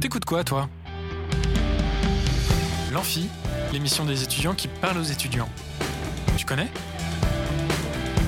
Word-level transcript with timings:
T'écoutes 0.00 0.24
quoi, 0.24 0.44
toi? 0.44 0.66
L'Amphi, 2.90 3.28
l'émission 3.70 4.06
des 4.06 4.22
étudiants 4.22 4.54
qui 4.54 4.66
parlent 4.66 4.96
aux 4.96 5.02
étudiants. 5.02 5.48
Tu 6.38 6.46
connais? 6.46 6.68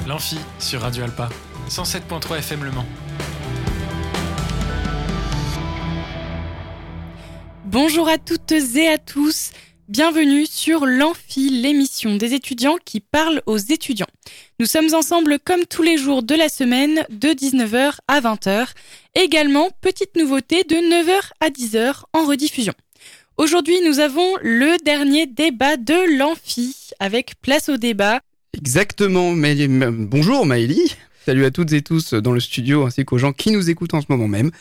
L'Amphi 0.06 0.38
sur 0.58 0.82
Radio 0.82 1.04
Alpa, 1.04 1.30
107.3 1.70 2.40
FM 2.40 2.64
Le 2.64 2.72
Mans. 2.72 2.84
Bonjour 7.64 8.06
à 8.06 8.18
toutes 8.18 8.52
et 8.52 8.88
à 8.88 8.98
tous. 8.98 9.52
Bienvenue 9.88 10.46
sur 10.46 10.86
l'Amphi, 10.86 11.50
l'émission 11.50 12.14
des 12.16 12.34
étudiants 12.34 12.76
qui 12.84 13.00
parlent 13.00 13.42
aux 13.46 13.58
étudiants. 13.58 14.06
Nous 14.60 14.66
sommes 14.66 14.94
ensemble 14.94 15.38
comme 15.44 15.66
tous 15.68 15.82
les 15.82 15.98
jours 15.98 16.22
de 16.22 16.36
la 16.36 16.48
semaine 16.48 17.04
de 17.10 17.28
19h 17.28 17.94
à 18.06 18.20
20h. 18.20 18.68
Également, 19.16 19.70
petite 19.80 20.16
nouveauté 20.16 20.62
de 20.62 20.76
9h 20.76 21.30
à 21.40 21.50
10h 21.50 22.04
en 22.12 22.24
rediffusion. 22.26 22.72
Aujourd'hui, 23.36 23.74
nous 23.84 23.98
avons 23.98 24.36
le 24.40 24.76
dernier 24.84 25.26
débat 25.26 25.76
de 25.76 26.16
l'Amphi 26.16 26.90
avec 27.00 27.34
place 27.42 27.68
au 27.68 27.76
débat. 27.76 28.20
Exactement. 28.56 29.32
Mais, 29.32 29.66
bonjour 29.66 30.46
Maëlie. 30.46 30.94
Salut 31.26 31.44
à 31.44 31.50
toutes 31.50 31.72
et 31.72 31.82
tous 31.82 32.14
dans 32.14 32.32
le 32.32 32.40
studio 32.40 32.86
ainsi 32.86 33.04
qu'aux 33.04 33.18
gens 33.18 33.32
qui 33.32 33.50
nous 33.50 33.68
écoutent 33.68 33.94
en 33.94 34.00
ce 34.00 34.06
moment 34.08 34.28
même. 34.28 34.52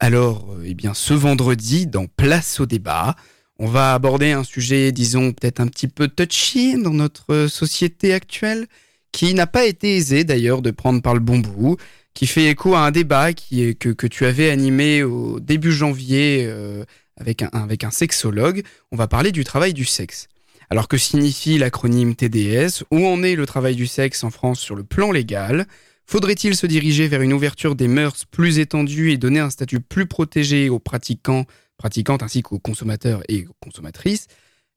Alors, 0.00 0.52
euh, 0.52 0.64
eh 0.66 0.74
bien, 0.74 0.94
ce 0.94 1.14
vendredi, 1.14 1.86
dans 1.86 2.06
Place 2.06 2.60
au 2.60 2.66
débat, 2.66 3.16
on 3.60 3.66
va 3.66 3.92
aborder 3.92 4.32
un 4.32 4.42
sujet, 4.42 4.90
disons, 4.90 5.32
peut-être 5.32 5.60
un 5.60 5.66
petit 5.66 5.86
peu 5.86 6.08
touchy 6.08 6.80
dans 6.82 6.94
notre 6.94 7.46
société 7.46 8.14
actuelle, 8.14 8.66
qui 9.12 9.34
n'a 9.34 9.46
pas 9.46 9.66
été 9.66 9.96
aisé 9.96 10.24
d'ailleurs 10.24 10.62
de 10.62 10.70
prendre 10.70 11.02
par 11.02 11.12
le 11.12 11.20
bon 11.20 11.40
bout, 11.40 11.76
qui 12.14 12.26
fait 12.26 12.46
écho 12.46 12.74
à 12.74 12.80
un 12.80 12.90
débat 12.90 13.34
que 13.34 14.06
tu 14.06 14.24
avais 14.24 14.48
animé 14.48 15.02
au 15.02 15.40
début 15.40 15.72
janvier 15.72 16.46
euh, 16.46 16.84
avec, 17.18 17.42
un, 17.42 17.50
avec 17.52 17.84
un 17.84 17.90
sexologue. 17.90 18.62
On 18.92 18.96
va 18.96 19.08
parler 19.08 19.30
du 19.30 19.44
travail 19.44 19.74
du 19.74 19.84
sexe. 19.84 20.28
Alors 20.70 20.88
que 20.88 20.96
signifie 20.96 21.58
l'acronyme 21.58 22.14
TDS 22.14 22.84
Où 22.90 23.04
en 23.04 23.22
est 23.22 23.34
le 23.34 23.44
travail 23.44 23.76
du 23.76 23.86
sexe 23.86 24.24
en 24.24 24.30
France 24.30 24.60
sur 24.60 24.74
le 24.74 24.84
plan 24.84 25.12
légal? 25.12 25.66
Faudrait-il 26.06 26.56
se 26.56 26.66
diriger 26.66 27.08
vers 27.08 27.20
une 27.20 27.34
ouverture 27.34 27.74
des 27.74 27.88
mœurs 27.88 28.24
plus 28.24 28.58
étendue 28.58 29.10
et 29.10 29.18
donner 29.18 29.40
un 29.40 29.50
statut 29.50 29.80
plus 29.80 30.06
protégé 30.06 30.70
aux 30.70 30.78
pratiquants, 30.78 31.44
pratiquantes 31.80 32.22
ainsi 32.22 32.42
qu'aux 32.42 32.58
consommateurs 32.58 33.22
et 33.28 33.46
aux 33.46 33.56
consommatrices 33.60 34.26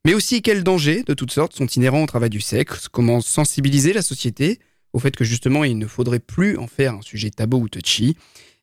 Mais 0.06 0.14
aussi 0.14 0.40
quels 0.40 0.64
dangers 0.64 1.04
de 1.04 1.12
toutes 1.12 1.30
sortes 1.30 1.54
sont 1.54 1.66
inhérents 1.66 2.02
au 2.02 2.06
travail 2.06 2.30
du 2.30 2.40
sexe 2.40 2.88
Comment 2.88 3.20
sensibiliser 3.20 3.92
la 3.92 4.02
société 4.02 4.58
au 4.94 4.98
fait 4.98 5.14
que 5.14 5.24
justement 5.24 5.64
il 5.64 5.78
ne 5.78 5.86
faudrait 5.86 6.18
plus 6.18 6.56
en 6.56 6.66
faire 6.66 6.94
un 6.94 7.02
sujet 7.02 7.30
tabou 7.30 7.58
ou 7.58 7.68
touchy 7.68 8.16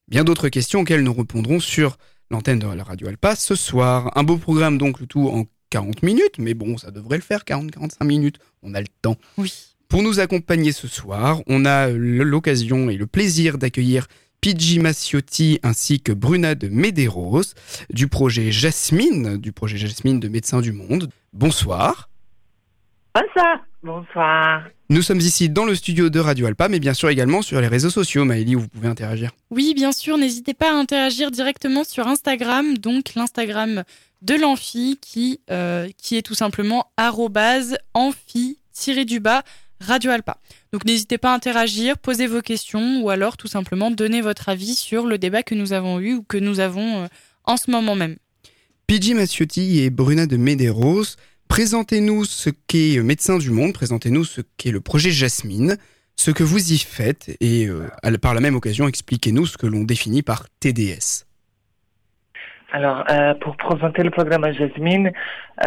Bien 0.07 0.23
d'autres 0.23 0.49
questions 0.49 0.81
auxquelles 0.81 1.03
nous 1.03 1.13
répondrons 1.13 1.59
sur 1.59 1.97
l'antenne 2.31 2.57
de 2.59 2.67
la 2.67 2.83
radio 2.83 3.07
Alpa 3.09 3.35
ce 3.35 3.55
soir. 3.55 4.11
Un 4.17 4.23
beau 4.23 4.37
programme 4.37 4.79
donc 4.79 4.99
le 4.99 5.05
tout 5.05 5.29
en 5.29 5.45
40 5.69 6.03
minutes, 6.03 6.37
mais 6.39 6.53
bon, 6.53 6.77
ça 6.77 6.91
devrait 6.91 7.17
le 7.17 7.23
faire, 7.23 7.43
40-45 7.45 8.03
minutes, 8.05 8.39
on 8.63 8.73
a 8.73 8.81
le 8.81 8.87
temps. 9.01 9.17
Oui. 9.37 9.53
Pour 9.87 10.03
nous 10.03 10.19
accompagner 10.19 10.71
ce 10.71 10.87
soir, 10.87 11.41
on 11.47 11.63
a 11.65 11.89
l'occasion 11.89 12.89
et 12.89 12.97
le 12.97 13.07
plaisir 13.07 13.57
d'accueillir 13.57 14.07
Pidgey 14.41 14.79
Macciotti 14.79 15.59
ainsi 15.61 16.01
que 16.01 16.11
Bruna 16.11 16.55
de 16.55 16.67
Medeiros 16.67 17.53
du 17.91 18.07
projet 18.07 18.51
Jasmine, 18.51 19.37
du 19.37 19.51
projet 19.51 19.77
Jasmine 19.77 20.19
de 20.19 20.27
Médecins 20.27 20.61
du 20.61 20.71
Monde. 20.71 21.11
Bonsoir. 21.31 22.09
Bonsoir. 23.13 23.59
Bonsoir. 23.83 24.63
Nous 24.89 25.03
sommes 25.03 25.19
ici 25.19 25.49
dans 25.49 25.65
le 25.65 25.75
studio 25.75 26.09
de 26.09 26.19
Radio 26.19 26.47
Alpa, 26.47 26.69
mais 26.69 26.79
bien 26.79 26.93
sûr 26.93 27.09
également 27.09 27.41
sur 27.41 27.59
les 27.61 27.67
réseaux 27.67 27.89
sociaux, 27.89 28.23
Maëlie, 28.25 28.55
où 28.55 28.59
vous 28.61 28.67
pouvez 28.67 28.87
interagir. 28.87 29.31
Oui, 29.51 29.73
bien 29.75 29.91
sûr, 29.91 30.17
n'hésitez 30.17 30.53
pas 30.53 30.71
à 30.71 30.75
interagir 30.75 31.31
directement 31.31 31.83
sur 31.83 32.07
Instagram, 32.07 32.77
donc 32.77 33.15
l'Instagram 33.15 33.83
de 34.21 34.35
l'amphi 34.35 34.99
qui, 35.01 35.41
euh, 35.49 35.89
qui 35.97 36.15
est 36.17 36.21
tout 36.21 36.35
simplement 36.35 36.91
amphi-du-bas 36.97 39.43
Radio 39.81 40.11
Alpa. 40.11 40.37
Donc 40.71 40.85
n'hésitez 40.85 41.17
pas 41.17 41.31
à 41.31 41.35
interagir, 41.35 41.97
poser 41.97 42.27
vos 42.27 42.41
questions 42.41 43.01
ou 43.01 43.09
alors 43.09 43.37
tout 43.37 43.47
simplement 43.47 43.91
donner 43.91 44.21
votre 44.21 44.49
avis 44.49 44.75
sur 44.75 45.05
le 45.05 45.17
débat 45.17 45.43
que 45.43 45.55
nous 45.55 45.73
avons 45.73 45.99
eu 45.99 46.15
ou 46.15 46.23
que 46.23 46.37
nous 46.37 46.59
avons 46.59 47.03
euh, 47.03 47.07
en 47.45 47.57
ce 47.57 47.71
moment 47.71 47.95
même. 47.95 48.15
Pidgey 48.87 49.13
Macciotti 49.13 49.79
et 49.79 49.89
Bruna 49.89 50.27
de 50.27 50.37
Medeiros, 50.37 51.15
présentez-nous 51.47 52.25
ce 52.25 52.49
qu'est 52.67 52.97
euh, 52.97 53.03
Médecin 53.03 53.37
du 53.37 53.49
Monde, 53.49 53.73
présentez-nous 53.73 54.23
ce 54.23 54.41
qu'est 54.57 54.71
le 54.71 54.81
projet 54.81 55.11
Jasmine, 55.11 55.77
ce 56.15 56.31
que 56.31 56.43
vous 56.43 56.73
y 56.73 56.77
faites 56.77 57.35
et 57.39 57.67
euh, 57.67 57.87
par 58.21 58.33
la 58.33 58.41
même 58.41 58.55
occasion 58.55 58.87
expliquez-nous 58.87 59.47
ce 59.47 59.57
que 59.57 59.67
l'on 59.67 59.83
définit 59.83 60.21
par 60.21 60.47
TDS. 60.59 61.25
Alors, 62.73 63.03
euh, 63.11 63.33
pour 63.33 63.57
présenter 63.57 64.01
le 64.01 64.11
programme 64.11 64.49
Jasmine, 64.53 65.11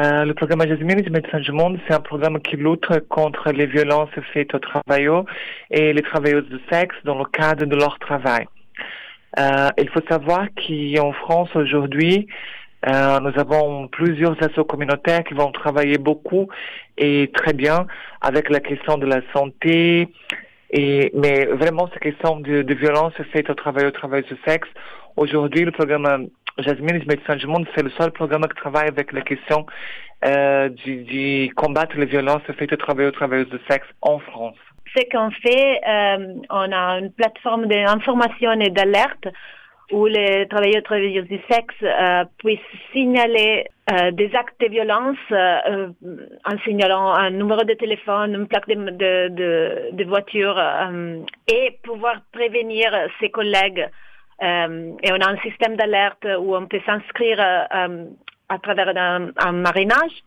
euh, 0.00 0.24
le 0.24 0.32
programme 0.32 0.66
Jasmine 0.66 1.02
du 1.02 1.10
Médecins 1.10 1.38
du 1.38 1.52
Monde, 1.52 1.78
c'est 1.86 1.92
un 1.92 2.00
programme 2.00 2.40
qui 2.40 2.56
lutte 2.56 2.86
contre 3.10 3.52
les 3.52 3.66
violences 3.66 4.08
faites 4.32 4.54
au 4.54 4.58
travail 4.58 5.06
et 5.70 5.92
les 5.92 6.00
travailleuses 6.00 6.48
de 6.48 6.58
sexe 6.72 6.96
dans 7.04 7.18
le 7.18 7.26
cadre 7.26 7.66
de 7.66 7.76
leur 7.76 7.98
travail. 7.98 8.46
Euh, 9.38 9.68
il 9.76 9.90
faut 9.90 10.00
savoir 10.08 10.46
qu'en 10.56 11.12
France 11.12 11.54
aujourd'hui, 11.54 12.26
euh, 12.88 13.20
nous 13.20 13.38
avons 13.38 13.86
plusieurs 13.88 14.32
associations 14.32 14.64
communautaires 14.64 15.24
qui 15.24 15.34
vont 15.34 15.52
travailler 15.52 15.98
beaucoup 15.98 16.48
et 16.96 17.30
très 17.34 17.52
bien 17.52 17.86
avec 18.22 18.48
la 18.48 18.60
question 18.60 18.96
de 18.96 19.04
la 19.04 19.20
santé, 19.34 20.08
et, 20.70 21.12
mais 21.12 21.44
vraiment 21.44 21.90
ces 21.92 22.00
questions 22.00 22.40
de, 22.40 22.62
de 22.62 22.74
violence 22.74 23.12
faites 23.30 23.50
au 23.50 23.54
travail, 23.54 23.84
au 23.84 23.90
travail 23.90 24.22
de 24.22 24.38
sexe. 24.46 24.68
Aujourd'hui, 25.16 25.66
le 25.66 25.70
programme 25.70 26.28
Jasmine 26.58 27.02
Médecins 27.08 27.36
du 27.36 27.46
Monde, 27.46 27.66
c'est 27.74 27.82
le 27.82 27.90
seul 27.90 28.12
programme 28.12 28.42
qui 28.42 28.54
travaille 28.54 28.88
avec 28.88 29.12
la 29.12 29.22
question 29.22 29.66
euh, 30.24 30.68
du, 30.68 31.52
combattre 31.56 31.96
les 31.96 32.06
violences 32.06 32.42
faites 32.58 32.72
aux 32.72 32.76
travailleurs 32.76 33.12
et 33.12 33.16
travailleuses 33.16 33.50
de 33.50 33.60
sexe 33.68 33.86
en 34.00 34.18
France. 34.20 34.56
Ce 34.96 35.02
qu'on 35.10 35.30
fait, 35.30 35.80
euh, 35.88 36.34
on 36.50 36.72
a 36.72 36.98
une 36.98 37.10
plateforme 37.10 37.66
d'information 37.66 38.52
et 38.60 38.70
d'alerte 38.70 39.26
où 39.90 40.06
les 40.06 40.46
travailleurs 40.48 40.78
et 40.78 40.82
travailleuses 40.82 41.28
du 41.28 41.40
sexe 41.50 41.74
euh, 41.82 42.24
puissent 42.38 42.60
signaler 42.92 43.66
euh, 43.90 44.12
des 44.12 44.30
actes 44.34 44.58
de 44.60 44.68
violence 44.68 45.18
euh, 45.32 45.88
en 46.44 46.58
signalant 46.64 47.12
un 47.12 47.30
numéro 47.30 47.64
de 47.64 47.74
téléphone, 47.74 48.34
une 48.34 48.46
plaque 48.46 48.68
de, 48.68 48.74
de, 48.74 49.28
de, 49.28 49.88
de 49.92 50.04
voiture 50.04 50.56
euh, 50.56 51.18
et 51.48 51.78
pouvoir 51.82 52.20
prévenir 52.32 52.92
ses 53.20 53.30
collègues 53.30 53.80
euh, 53.80 53.88
et 54.40 55.12
on 55.12 55.20
a 55.20 55.30
un 55.30 55.38
système 55.38 55.76
d'alerte 55.76 56.26
où 56.40 56.56
on 56.56 56.66
peut 56.66 56.80
s'inscrire 56.84 57.38
euh, 57.40 58.04
à 58.48 58.58
travers 58.58 58.88
un, 58.96 59.30
un, 59.36 59.52
marinage. 59.52 60.22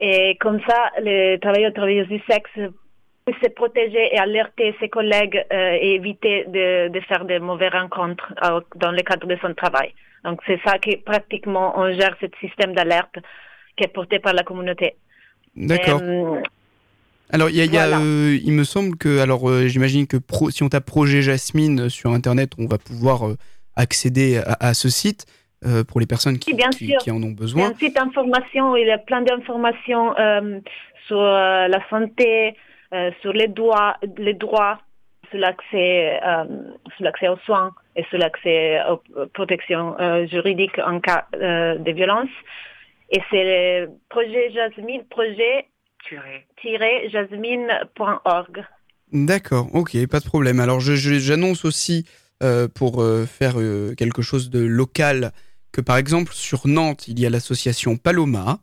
Et 0.00 0.36
comme 0.40 0.60
ça, 0.68 0.90
les 1.00 1.38
travailleurs 1.40 1.70
et 1.70 1.74
travailleuses 1.74 2.08
du 2.08 2.20
sexe 2.28 2.50
peuvent 2.54 3.34
se 3.42 3.50
protéger 3.50 4.14
et 4.14 4.18
alerter 4.18 4.74
ses 4.80 4.88
collègues 4.88 5.44
euh, 5.52 5.78
et 5.80 5.94
éviter 5.94 6.44
de, 6.48 6.88
de, 6.88 7.00
faire 7.00 7.24
de 7.24 7.38
mauvaises 7.38 7.72
rencontres 7.72 8.32
dans 8.76 8.90
le 8.90 9.02
cadre 9.02 9.26
de 9.26 9.36
son 9.40 9.54
travail. 9.54 9.94
Donc 10.24 10.40
c'est 10.46 10.60
ça 10.64 10.78
qui 10.78 10.96
pratiquement 10.96 11.72
on 11.76 11.92
gère 11.92 12.16
ce 12.20 12.26
système 12.40 12.74
d'alerte 12.74 13.16
qui 13.76 13.84
est 13.84 13.92
porté 13.92 14.18
par 14.18 14.34
la 14.34 14.42
communauté. 14.42 14.96
D'accord. 15.54 16.00
Alors, 17.32 17.48
il 17.48 17.56
y 17.56 17.62
a, 17.62 17.66
voilà. 17.66 17.88
y 17.88 17.92
a 17.94 18.04
euh, 18.04 18.38
il 18.44 18.52
me 18.52 18.64
semble 18.64 18.96
que, 18.96 19.20
alors, 19.20 19.48
euh, 19.48 19.66
j'imagine 19.66 20.06
que 20.06 20.18
pro, 20.18 20.50
si 20.50 20.62
on 20.62 20.68
tape 20.68 20.84
projet 20.84 21.22
Jasmine 21.22 21.88
sur 21.88 22.10
Internet, 22.10 22.52
on 22.58 22.66
va 22.66 22.76
pouvoir 22.76 23.26
euh, 23.26 23.36
accéder 23.74 24.36
à, 24.36 24.68
à, 24.68 24.74
ce 24.74 24.90
site 24.90 25.24
pour 25.88 26.00
les 26.00 26.06
personnes 26.06 26.40
qui, 26.40 26.54
oui, 26.54 26.62
qui, 26.76 26.92
qui, 26.96 27.10
en 27.12 27.22
ont 27.22 27.30
besoin. 27.30 27.62
Il 27.62 27.64
y 27.64 27.68
a 27.68 27.74
un 27.74 27.78
site 27.78 27.94
d'information, 27.94 28.76
il 28.76 28.88
y 28.88 28.90
a 28.90 28.98
plein 28.98 29.22
d'informations 29.22 30.12
sur 31.06 31.22
la 31.22 31.88
santé, 31.88 32.56
sur 33.20 33.32
les 33.32 33.46
droits, 33.46 33.96
les 34.18 34.34
droits, 34.34 34.80
sur 35.30 35.38
l'accès, 35.38 36.18
sur 36.96 37.04
l'accès 37.04 37.28
aux 37.28 37.38
soins 37.46 37.70
et 37.94 38.02
sur 38.10 38.18
l'accès 38.18 38.80
aux 38.90 39.26
protections 39.34 39.94
juridiques 40.28 40.80
en 40.84 40.98
cas 40.98 41.26
de 41.32 41.92
violence. 41.92 42.30
Et 43.12 43.20
c'est 43.30 43.44
le 43.44 43.90
projet 44.08 44.50
Jasmine, 44.50 45.04
projet 45.10 45.66
jasmine.org. 46.10 48.64
D'accord, 49.12 49.68
ok, 49.74 50.06
pas 50.06 50.20
de 50.20 50.24
problème. 50.24 50.58
Alors 50.58 50.80
j'annonce 50.80 51.66
aussi 51.66 52.06
euh, 52.42 52.66
pour 52.66 53.02
euh, 53.02 53.26
faire 53.26 53.60
euh, 53.60 53.94
quelque 53.94 54.22
chose 54.22 54.48
de 54.48 54.58
local 54.58 55.32
que 55.70 55.80
par 55.80 55.98
exemple 55.98 56.32
sur 56.32 56.66
Nantes, 56.66 57.06
il 57.08 57.20
y 57.20 57.26
a 57.26 57.30
l'association 57.30 57.96
Paloma 57.96 58.60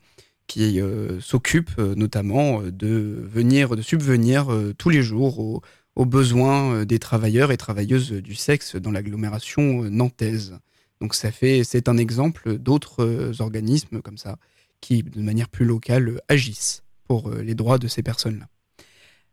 qui 0.48 0.82
s'occupe 1.20 1.78
notamment 1.78 2.64
de 2.64 3.24
venir, 3.32 3.76
de 3.76 3.84
subvenir 3.84 4.48
tous 4.80 4.90
les 4.90 5.04
jours 5.04 5.40
aux, 5.40 5.62
aux 5.96 6.06
besoins 6.06 6.86
des 6.86 6.98
travailleurs 6.98 7.52
et 7.52 7.58
travailleuses 7.58 8.14
du 8.14 8.34
sexe 8.34 8.76
dans 8.76 8.90
l'agglomération 8.90 9.84
nantaise. 9.84 10.58
Donc 11.02 11.14
ça 11.14 11.32
fait, 11.32 11.64
c'est 11.64 11.88
un 11.88 11.98
exemple 11.98 12.58
d'autres 12.58 13.40
organismes 13.42 14.02
comme 14.02 14.18
ça 14.18 14.38
qui, 14.82 15.04
de 15.04 15.22
manière 15.22 15.50
plus 15.50 15.66
locale, 15.66 16.20
agissent 16.30 16.82
pour 17.10 17.30
les 17.32 17.56
droits 17.56 17.78
de 17.78 17.90
ces 17.90 18.04
personnes-là. 18.04 18.48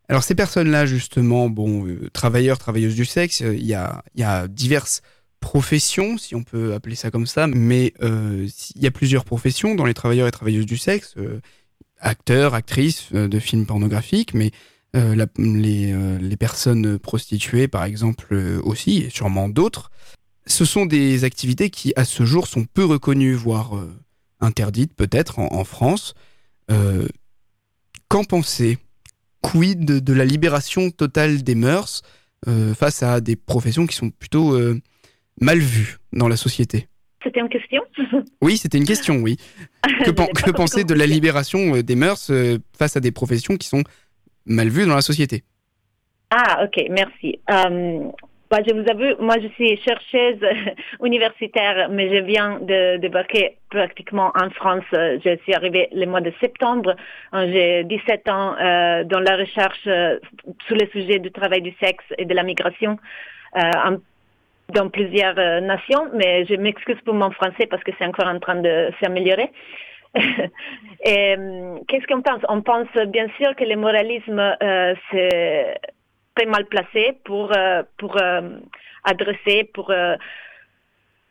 Alors 0.08 0.25
ces 0.25 0.34
personnes-là, 0.34 0.87
justement, 0.87 1.49
bon, 1.49 1.87
euh, 1.87 2.11
travailleurs, 2.12 2.58
travailleuses 2.58 2.96
du 2.96 3.05
sexe, 3.05 3.40
il 3.40 3.64
y 3.64 3.75
a, 3.75 4.02
y 4.17 4.25
a 4.25 4.49
diverses 4.49 5.02
professions, 5.40 6.19
si 6.19 6.34
on 6.34 6.43
peut 6.43 6.75
appeler 6.75 6.96
ça 6.96 7.11
comme 7.12 7.26
ça, 7.26 7.46
mais 7.46 7.93
euh, 8.02 8.49
il 8.75 8.82
y 8.82 8.87
a 8.87 8.90
plusieurs 8.90 9.25
professions 9.25 9.76
dans 9.76 9.84
les 9.84 9.94
travailleurs 9.94 10.26
et 10.26 10.32
travailleuses 10.32 10.67
du 10.67 10.76
sexe, 10.76 11.14
euh, 11.19 11.40
acteurs, 12.00 12.55
actrices 12.55 13.11
euh, 13.14 13.28
de 13.28 13.38
films 13.38 13.67
pornographiques, 13.67 14.34
mais 14.34 14.50
les, 14.94 16.37
personnes 16.37 16.99
prostituées, 16.99 17.69
par 17.69 17.84
exemple, 17.84 18.34
aussi, 18.64 18.99
et 18.99 19.11
sûrement 19.11 19.49
d'autres. 19.49 19.90
Ce 20.46 20.64
sont 20.64 20.87
des 20.87 21.25
activités 21.25 21.69
qui, 21.69 21.93
à 21.96 22.05
ce 22.05 22.25
jour, 22.25 22.46
sont 22.46 22.64
peu 22.64 22.84
reconnues, 22.84 23.34
voire 23.34 23.72
interdites 24.40 24.94
peut-être 24.94 25.38
en, 25.38 25.64
France. 25.64 26.14
Qu'en 28.08 28.25
pensez? 28.25 28.78
Quid 29.43 29.84
de, 29.84 29.98
de, 29.98 30.12
la 30.12 30.25
libération 30.25 30.90
totale 30.90 31.43
des 31.43 31.54
mœurs 31.54 32.02
face 32.76 33.02
à 33.02 33.20
des 33.20 33.37
professions 33.37 33.87
qui 33.87 33.96
sont 33.96 34.10
plutôt 34.10 34.58
mal 35.40 35.58
vu 35.58 35.98
dans 36.12 36.28
la 36.28 36.37
société? 36.37 36.88
C'était 37.26 37.40
une 37.40 37.48
question? 37.48 37.82
Oui, 38.40 38.56
c'était 38.56 38.78
une 38.78 38.84
question, 38.84 39.16
oui. 39.16 39.37
Que, 40.04 40.10
que 40.44 40.50
penser 40.52 40.84
de 40.84 40.94
la 40.94 41.06
libération 41.06 41.75
euh, 41.75 41.82
des 41.82 41.96
mœurs 41.96 42.31
euh, 42.31 42.58
face 42.78 42.96
à 42.96 43.00
des 43.00 43.10
professions 43.10 43.56
qui 43.56 43.66
sont 43.66 43.82
mal 44.44 44.69
vues 44.69 44.87
dans 44.87 44.94
la 44.94 45.02
société? 45.02 45.43
Ah, 46.31 46.64
ok, 46.64 46.84
merci. 46.90 47.40
Euh, 48.46 48.56
bah, 48.56 48.58
je 48.66 48.75
vous 48.75 48.88
avoue, 48.88 49.22
moi 49.22 49.37
je 49.43 49.48
suis 49.48 49.76
chercheuse 49.78 50.40
universitaire, 51.04 51.88
mais 51.90 52.08
je 52.14 52.22
viens 52.22 52.58
de 52.60 52.96
débarquer 52.98 53.56
pratiquement 53.70 54.32
en 54.34 54.50
France. 54.50 54.84
Je 54.93 55.37
suis 55.43 55.54
arrivée 55.54 55.88
le 55.93 56.06
mois 56.06 56.20
de 56.20 56.32
septembre. 56.40 56.94
J'ai 57.32 57.84
17 57.84 58.28
ans 58.28 58.54
dans 59.04 59.20
la 59.20 59.37
recherche 59.37 59.82
sur 59.82 60.76
le 60.76 60.87
sujet 60.93 61.19
du 61.19 61.31
travail 61.31 61.62
du 61.62 61.75
sexe 61.81 62.04
et 62.19 62.25
de 62.25 62.34
la 62.34 62.43
migration. 62.43 62.98
Euh, 63.56 63.96
dans 64.72 64.88
plusieurs 64.88 65.38
euh, 65.38 65.60
nations, 65.60 66.10
mais 66.14 66.44
je 66.46 66.54
m'excuse 66.54 67.00
pour 67.04 67.14
mon 67.14 67.31
français 67.31 67.66
parce 67.66 67.82
que 67.84 67.93
c'est 67.98 68.06
encore 68.06 68.26
en 68.26 68.38
train 68.38 68.56
de 68.56 68.90
s'améliorer. 69.00 69.50
Euh, 71.06 71.76
qu'est-ce 71.87 72.06
qu'on 72.06 72.22
pense? 72.22 72.40
On 72.48 72.62
pense 72.62 72.88
bien 73.08 73.28
sûr 73.37 73.54
que 73.54 73.62
le 73.62 73.76
moralisme 73.76 74.40
euh, 74.40 74.94
c'est 75.10 75.78
très 76.36 76.46
mal 76.46 76.66
placé 76.66 77.18
pour 77.24 77.50
pour 77.98 78.16
adresser 79.04 79.64
pour 79.74 79.90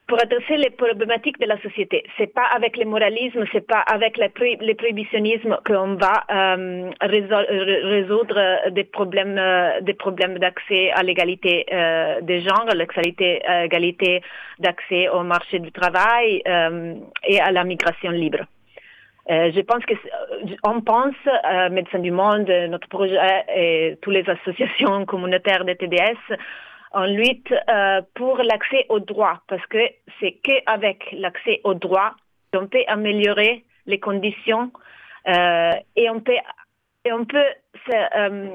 pour 0.07 0.21
adresser 0.21 0.57
les 0.57 0.69
problématiques 0.69 1.39
de 1.39 1.47
la 1.47 1.59
société. 1.61 2.03
C'est 2.17 2.31
pas 2.31 2.45
avec 2.53 2.77
le 2.77 2.85
moralisme, 2.85 3.43
c'est 3.51 3.65
pas 3.65 3.79
avec 3.79 4.17
le, 4.17 4.27
le 4.65 4.73
prohibitionnisme 4.75 5.57
qu'on 5.65 5.95
va 5.95 6.23
euh, 6.31 6.91
résoudre 7.01 8.69
des 8.71 8.83
problèmes, 8.83 9.37
euh, 9.37 9.81
des 9.81 9.93
problèmes 9.93 10.37
d'accès 10.37 10.91
à 10.91 11.01
l'égalité 11.01 11.65
euh, 11.71 12.21
des 12.21 12.41
genres, 12.41 12.67
l'égalité 12.75 14.21
d'accès 14.59 15.09
au 15.09 15.23
marché 15.23 15.59
du 15.59 15.71
travail 15.71 16.41
euh, 16.47 16.95
et 17.27 17.39
à 17.39 17.51
la 17.51 17.63
migration 17.63 18.11
libre. 18.11 18.45
Euh, 19.29 19.51
je 19.55 19.61
pense 19.61 19.83
que 19.85 19.93
on 20.63 20.81
pense, 20.81 21.15
Médecins 21.71 21.99
du 21.99 22.11
Monde, 22.11 22.47
notre 22.69 22.87
projet 22.89 23.17
et 23.55 23.97
toutes 24.01 24.13
les 24.13 24.29
associations 24.29 25.05
communautaires 25.07 25.65
de 25.65 25.73
TDS 25.73 26.37
on 26.95 27.03
lutte 27.03 27.51
euh, 27.51 28.01
pour 28.15 28.37
l'accès 28.37 28.85
aux 28.87 29.01
droits, 29.01 29.41
parce 29.47 29.65
que 29.67 29.77
c'est 30.19 30.39
qu'avec 30.43 31.11
l'accès 31.11 31.59
aux 31.65 31.73
droits 31.73 32.15
qu'on 32.53 32.67
peut 32.67 32.83
améliorer 32.87 33.65
les 33.85 33.99
conditions 33.99 34.71
euh, 35.27 35.71
et 35.97 36.09
on 36.09 36.21
peut, 36.21 36.37
et 37.03 37.11
on 37.11 37.25
peut, 37.25 37.49
se, 37.85 38.17
euh, 38.17 38.49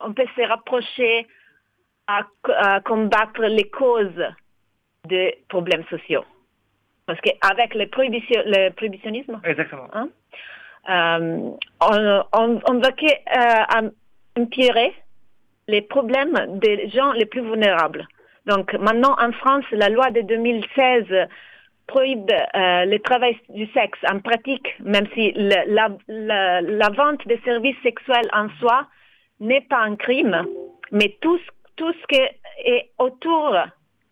on 0.00 0.14
peut 0.14 0.26
se 0.36 0.42
rapprocher 0.42 1.26
à, 2.06 2.22
combattre 2.84 3.42
les 3.42 3.68
causes 3.68 4.26
des 5.04 5.42
problèmes 5.48 5.84
sociaux. 5.90 6.24
Parce 7.06 7.20
qu'avec 7.20 7.74
le, 7.74 7.86
prohibition, 7.86 8.40
le 8.46 8.70
prohibitionnisme, 8.70 9.40
Exactement. 9.44 9.88
Hein, 9.92 10.08
on, 10.88 11.56
on, 12.32 12.60
on 12.66 12.78
va 12.78 12.90
empirer 14.38 14.94
les 15.68 15.82
problèmes 15.82 16.58
des 16.58 16.88
gens 16.90 17.12
les 17.12 17.26
plus 17.26 17.42
vulnérables. 17.42 18.06
Donc 18.46 18.72
maintenant, 18.74 19.14
en 19.20 19.32
France, 19.32 19.64
la 19.72 19.88
loi 19.88 20.10
de 20.10 20.22
2016 20.22 21.28
prohibe 21.86 22.30
euh, 22.30 22.84
le 22.84 22.98
travail 22.98 23.36
du 23.50 23.66
sexe 23.72 23.98
en 24.10 24.20
pratique, 24.20 24.68
même 24.80 25.06
si 25.14 25.32
la, 25.32 25.88
la, 26.08 26.88
vente 26.90 27.26
des 27.26 27.40
services 27.44 27.76
sexuels 27.82 28.28
en 28.32 28.48
soi 28.60 28.86
n'est 29.40 29.60
pas 29.60 29.80
un 29.80 29.96
crime, 29.96 30.44
mais 30.90 31.16
tout, 31.20 31.38
tout 31.76 31.92
ce 31.92 32.06
qui 32.06 32.20
est 32.64 32.90
autour 32.98 33.56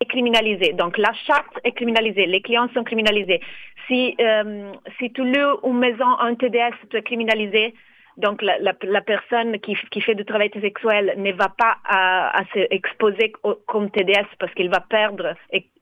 est 0.01 0.05
criminalisé. 0.05 0.73
Donc 0.73 0.97
la 0.97 1.13
charte 1.25 1.59
est 1.63 1.71
criminalisée, 1.71 2.25
les 2.25 2.41
clients 2.41 2.67
sont 2.73 2.83
criminalisés. 2.83 3.39
Si, 3.87 4.15
euh, 4.19 4.71
si 4.99 5.11
tu 5.11 5.23
loues 5.23 5.59
une 5.63 5.79
maison 5.79 6.09
en 6.19 6.35
TDS, 6.35 6.75
tu 6.89 6.97
es 6.97 7.01
criminalisé. 7.03 7.73
Donc 8.17 8.41
la, 8.41 8.57
la, 8.59 9.01
personne 9.01 9.57
qui, 9.59 9.75
qui, 9.89 10.01
fait 10.01 10.15
du 10.15 10.25
travail 10.25 10.51
sexuel 10.59 11.13
ne 11.17 11.31
va 11.31 11.47
pas 11.47 11.77
à, 11.85 12.41
à 12.41 12.43
s'exposer 12.53 13.31
comme 13.67 13.89
TDS 13.89 14.27
parce 14.37 14.53
qu'il 14.53 14.69
va 14.69 14.81
perdre 14.81 15.33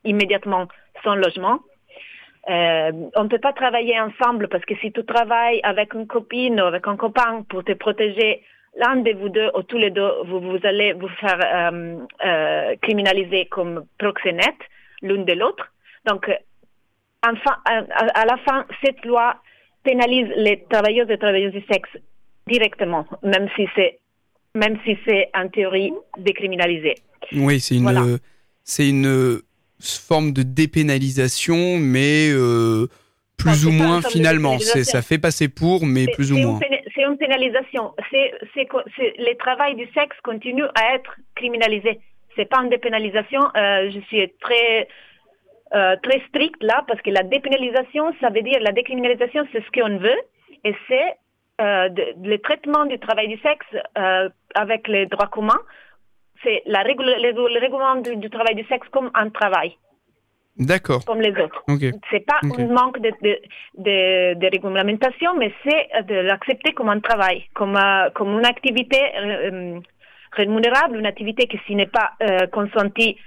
immédiatement 0.03 0.67
son 1.03 1.15
logement. 1.15 1.59
Euh, 2.49 2.91
on 3.15 3.23
ne 3.23 3.29
peut 3.29 3.39
pas 3.39 3.53
travailler 3.53 3.99
ensemble 3.99 4.47
parce 4.47 4.63
que 4.65 4.75
si 4.75 4.91
tu 4.91 5.03
travailles 5.05 5.59
avec 5.63 5.93
une 5.93 6.07
copine 6.07 6.61
ou 6.61 6.65
avec 6.65 6.87
un 6.87 6.95
copain 6.95 7.43
pour 7.49 7.63
te 7.63 7.73
protéger, 7.73 8.43
l'un 8.79 8.95
de 8.97 9.11
vous 9.19 9.29
deux 9.29 9.49
ou 9.55 9.61
tous 9.63 9.77
les 9.77 9.91
deux, 9.91 10.09
vous, 10.25 10.39
vous 10.39 10.59
allez 10.63 10.93
vous 10.93 11.09
faire 11.19 11.39
euh, 11.43 11.97
euh, 12.25 12.75
criminaliser 12.81 13.45
comme 13.45 13.85
proxénète 13.97 14.61
l'une 15.01 15.25
de 15.25 15.33
l'autre. 15.33 15.65
Donc, 16.07 16.29
enfin, 17.23 17.57
à, 17.65 17.83
à, 18.21 18.25
la 18.25 18.37
fin, 18.37 18.65
cette 18.83 19.03
loi 19.05 19.35
pénalise 19.83 20.29
les 20.35 20.63
travailleuses 20.69 21.09
et 21.09 21.17
travailleuses 21.17 21.53
du 21.53 21.63
sexe 21.69 21.89
directement, 22.47 23.05
même 23.23 23.47
si 23.55 23.67
c'est 23.75 23.99
même 24.55 24.79
si 24.83 24.97
c'est 25.05 25.29
en 25.35 25.47
théorie 25.47 25.93
décriminalisé. 26.17 26.95
Oui, 27.33 27.59
c'est 27.59 27.75
une 27.75 28.19
c'est 28.63 28.89
une 28.89 29.41
forme 29.79 30.31
de 30.31 30.41
dépénalisation, 30.41 31.77
mais 31.77 32.29
euh, 32.31 32.87
plus 33.37 33.65
ou 33.65 33.71
moins 33.71 34.01
finalement. 34.01 34.57
C'est 34.59 34.83
ça 34.83 35.01
fait 35.01 35.19
passer 35.19 35.49
pour, 35.49 35.85
mais 35.85 36.07
plus 36.07 36.31
ou 36.31 36.37
moins. 36.37 36.59
C'est 36.99 37.05
une 37.05 37.17
pénalisation. 37.17 37.93
C'est 38.11 38.33
le 38.59 39.33
travail 39.35 39.75
du 39.75 39.87
sexe 39.93 40.17
continue 40.21 40.65
à 40.75 40.95
être 40.95 41.15
criminalisé. 41.33 42.01
C'est 42.35 42.43
pas 42.43 42.57
une 42.61 42.69
dépénalisation. 42.69 43.39
Euh, 43.55 43.89
je 43.89 43.99
suis 44.07 44.29
très 44.41 44.89
euh, 45.73 45.95
très 46.03 46.19
stricte 46.27 46.61
là 46.61 46.83
parce 46.87 47.01
que 47.01 47.09
la 47.09 47.23
dépénalisation, 47.23 48.13
ça 48.19 48.29
veut 48.29 48.41
dire 48.41 48.59
la 48.59 48.73
décriminalisation, 48.73 49.47
c'est 49.53 49.63
ce 49.63 49.71
qu'on 49.71 49.97
veut 49.97 50.19
et 50.65 50.75
c'est 50.89 51.15
euh, 51.61 51.87
le 52.21 52.37
traitement 52.39 52.85
du 52.85 52.99
travail 52.99 53.29
du 53.29 53.39
sexe 53.39 53.67
avec 54.55 54.89
les 54.89 55.05
droits 55.05 55.27
communs, 55.27 55.61
c'est 56.43 56.63
le, 56.65 57.59
règlement 57.59 57.95
du, 57.95 58.29
travail 58.29 58.55
du 58.55 58.65
sexe 58.65 58.89
comme 58.89 59.09
un 59.13 59.29
travail. 59.29 59.77
D'accord. 60.59 61.05
Comme 61.05 61.21
les 61.21 61.31
autres. 61.41 61.63
Okay. 61.67 61.91
C'est 62.11 62.25
pas 62.25 62.39
un 62.43 62.67
manque 62.67 62.99
de, 62.99 63.11
de, 63.21 64.33
de, 64.35 64.45
réglementation, 64.45 65.31
mais 65.37 65.53
c'est 65.63 66.03
de 66.03 66.15
l'accepter 66.15 66.73
comme 66.73 66.89
un 66.89 66.99
travail, 66.99 67.45
comme, 67.53 67.77
euh, 67.77 68.09
comme 68.13 68.37
une 68.37 68.45
activité 68.45 68.99
rémunérable, 70.33 70.97
une 70.97 71.05
activité 71.05 71.47
qui 71.47 71.57
s'il 71.65 71.77
n'est 71.77 71.87
pas 71.87 72.11
consentie 72.51 73.17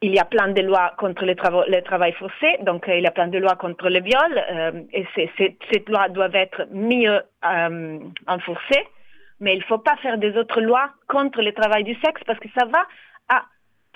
il 0.00 0.14
y 0.14 0.18
a 0.18 0.24
plein 0.24 0.48
de 0.48 0.62
lois 0.62 0.94
contre 0.96 1.24
le, 1.24 1.34
le 1.34 1.80
travail 1.82 2.12
forcé, 2.12 2.56
donc 2.62 2.88
euh, 2.88 2.96
il 2.96 3.02
y 3.02 3.06
a 3.06 3.10
plein 3.10 3.28
de 3.28 3.38
lois 3.38 3.56
contre 3.56 3.88
le 3.88 4.00
viol, 4.00 4.44
euh, 4.50 4.82
et 4.92 5.06
cette 5.72 5.88
loi 5.88 6.08
doit 6.08 6.30
être 6.32 6.66
mieux 6.72 7.20
euh, 7.44 7.98
enforcée, 8.26 8.86
mais 9.40 9.54
il 9.54 9.58
ne 9.58 9.64
faut 9.64 9.78
pas 9.78 9.96
faire 9.96 10.18
des 10.18 10.36
autres 10.36 10.60
lois 10.60 10.90
contre 11.08 11.42
le 11.42 11.52
travail 11.52 11.84
du 11.84 11.94
sexe 11.96 12.22
parce 12.26 12.38
que 12.38 12.48
ça 12.56 12.66
va 12.66 12.86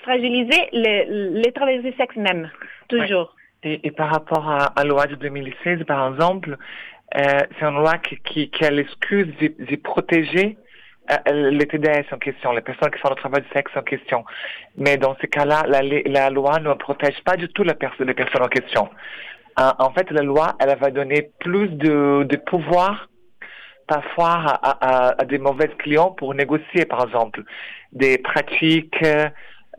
fragiliser 0.03 0.69
les, 0.71 1.51
travail 1.53 1.81
du 1.81 1.93
sexe 1.93 2.15
même, 2.15 2.49
toujours. 2.89 3.35
Et, 3.63 3.91
par 3.91 4.09
rapport 4.09 4.49
à, 4.49 4.73
la 4.77 4.83
loi 4.83 5.07
de 5.07 5.15
2016, 5.15 5.83
par 5.85 6.11
exemple, 6.11 6.57
c'est 7.13 7.61
une 7.61 7.75
loi 7.75 7.97
qui, 7.97 8.49
qui, 8.49 8.65
a 8.65 8.69
l'excuse 8.69 9.27
de 9.39 9.75
protéger 9.77 10.57
euh, 11.11 11.51
les 11.51 11.65
TDS 11.67 12.13
en 12.13 12.17
question, 12.17 12.53
les 12.53 12.61
personnes 12.61 12.89
qui 12.91 12.99
font 12.99 13.09
le 13.09 13.15
travail 13.15 13.41
du 13.41 13.49
sexe 13.49 13.71
en 13.75 13.81
question. 13.81 14.23
Mais 14.77 14.95
dans 14.95 15.15
ce 15.21 15.27
cas-là, 15.27 15.63
la, 15.67 16.29
loi 16.29 16.59
ne 16.59 16.73
protège 16.75 17.21
pas 17.25 17.35
du 17.35 17.49
tout 17.49 17.63
les 17.63 17.73
personnes 17.73 18.41
en 18.41 18.47
question. 18.47 18.89
En, 19.57 19.91
fait, 19.91 20.09
la 20.11 20.23
loi, 20.23 20.55
elle 20.59 20.75
va 20.77 20.91
donner 20.91 21.29
plus 21.39 21.67
de, 21.69 22.35
pouvoir 22.47 23.09
parfois 23.87 24.45
à, 24.45 25.19
à, 25.19 25.25
des 25.25 25.37
mauvais 25.37 25.67
clients 25.77 26.11
pour 26.11 26.33
négocier, 26.33 26.85
par 26.85 27.03
exemple, 27.03 27.43
des 27.91 28.17
pratiques, 28.17 29.03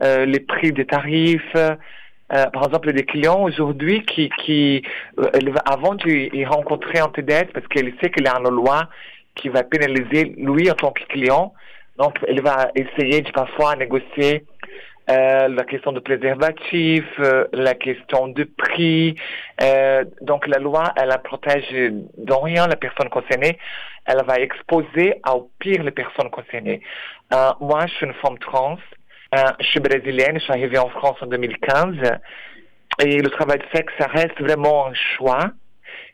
euh, 0.03 0.25
les 0.25 0.39
prix 0.39 0.71
des 0.71 0.85
tarifs. 0.85 1.55
Euh, 1.55 2.45
par 2.47 2.65
exemple, 2.65 2.91
des 2.91 3.05
clients 3.05 3.43
aujourd'hui 3.43 4.03
qui, 4.03 4.29
qui 4.43 4.81
euh, 5.19 5.29
avant 5.65 5.93
de 5.93 6.45
rencontrer 6.47 6.99
un 6.99 7.09
TDS 7.09 7.51
parce 7.53 7.67
qu'il 7.67 7.93
sait 8.01 8.09
qu'il 8.09 8.23
y 8.23 8.27
a 8.27 8.35
une 8.37 8.49
loi 8.49 8.89
qui 9.35 9.49
va 9.49 9.63
pénaliser 9.63 10.33
lui 10.37 10.69
en 10.71 10.73
tant 10.73 10.91
que 10.91 11.03
client. 11.03 11.53
Donc, 11.97 12.17
il 12.27 12.41
va 12.41 12.71
essayer 12.75 13.21
de 13.21 13.31
parfois 13.31 13.75
négocier 13.75 14.43
euh, 15.09 15.47
la 15.49 15.63
question 15.65 15.91
de 15.91 15.99
préservatif, 15.99 17.05
euh, 17.19 17.45
la 17.53 17.75
question 17.75 18.27
de 18.29 18.43
prix. 18.43 19.15
Euh, 19.61 20.03
donc 20.21 20.47
la 20.47 20.57
loi, 20.57 20.93
elle 20.95 21.09
la 21.09 21.19
protège 21.19 21.69
de 21.69 22.33
rien 22.33 22.67
la 22.67 22.75
personne 22.75 23.09
concernée. 23.09 23.59
Elle 24.05 24.23
va 24.25 24.39
exposer 24.39 25.21
au 25.31 25.49
pire 25.59 25.83
les 25.83 25.91
personnes 25.91 26.29
concernées. 26.29 26.81
Euh, 27.33 27.51
moi, 27.59 27.85
je 27.87 27.93
suis 27.93 28.05
une 28.05 28.13
femme 28.15 28.37
trans. 28.39 28.77
Euh, 29.35 29.51
je 29.59 29.65
suis 29.65 29.79
brésilienne. 29.79 30.37
Je 30.39 30.43
suis 30.43 30.53
arrivée 30.53 30.77
en 30.77 30.89
France 30.89 31.17
en 31.21 31.27
2015. 31.27 31.95
Et 33.03 33.21
le 33.21 33.29
travail 33.29 33.59
de 33.59 33.65
sexe, 33.73 33.91
ça 33.99 34.07
reste 34.07 34.39
vraiment 34.39 34.87
un 34.87 34.93
choix. 34.93 35.51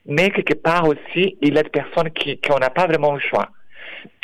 Mais 0.05 0.31
quelque 0.31 0.55
part 0.55 0.87
aussi, 0.87 1.37
il 1.41 1.53
y 1.53 1.59
a 1.59 1.63
des 1.63 1.69
personnes 1.69 2.09
qui, 2.11 2.37
qui 2.37 2.51
n'a 2.51 2.69
pas 2.71 2.87
vraiment 2.87 3.13
le 3.13 3.19
choix. 3.19 3.49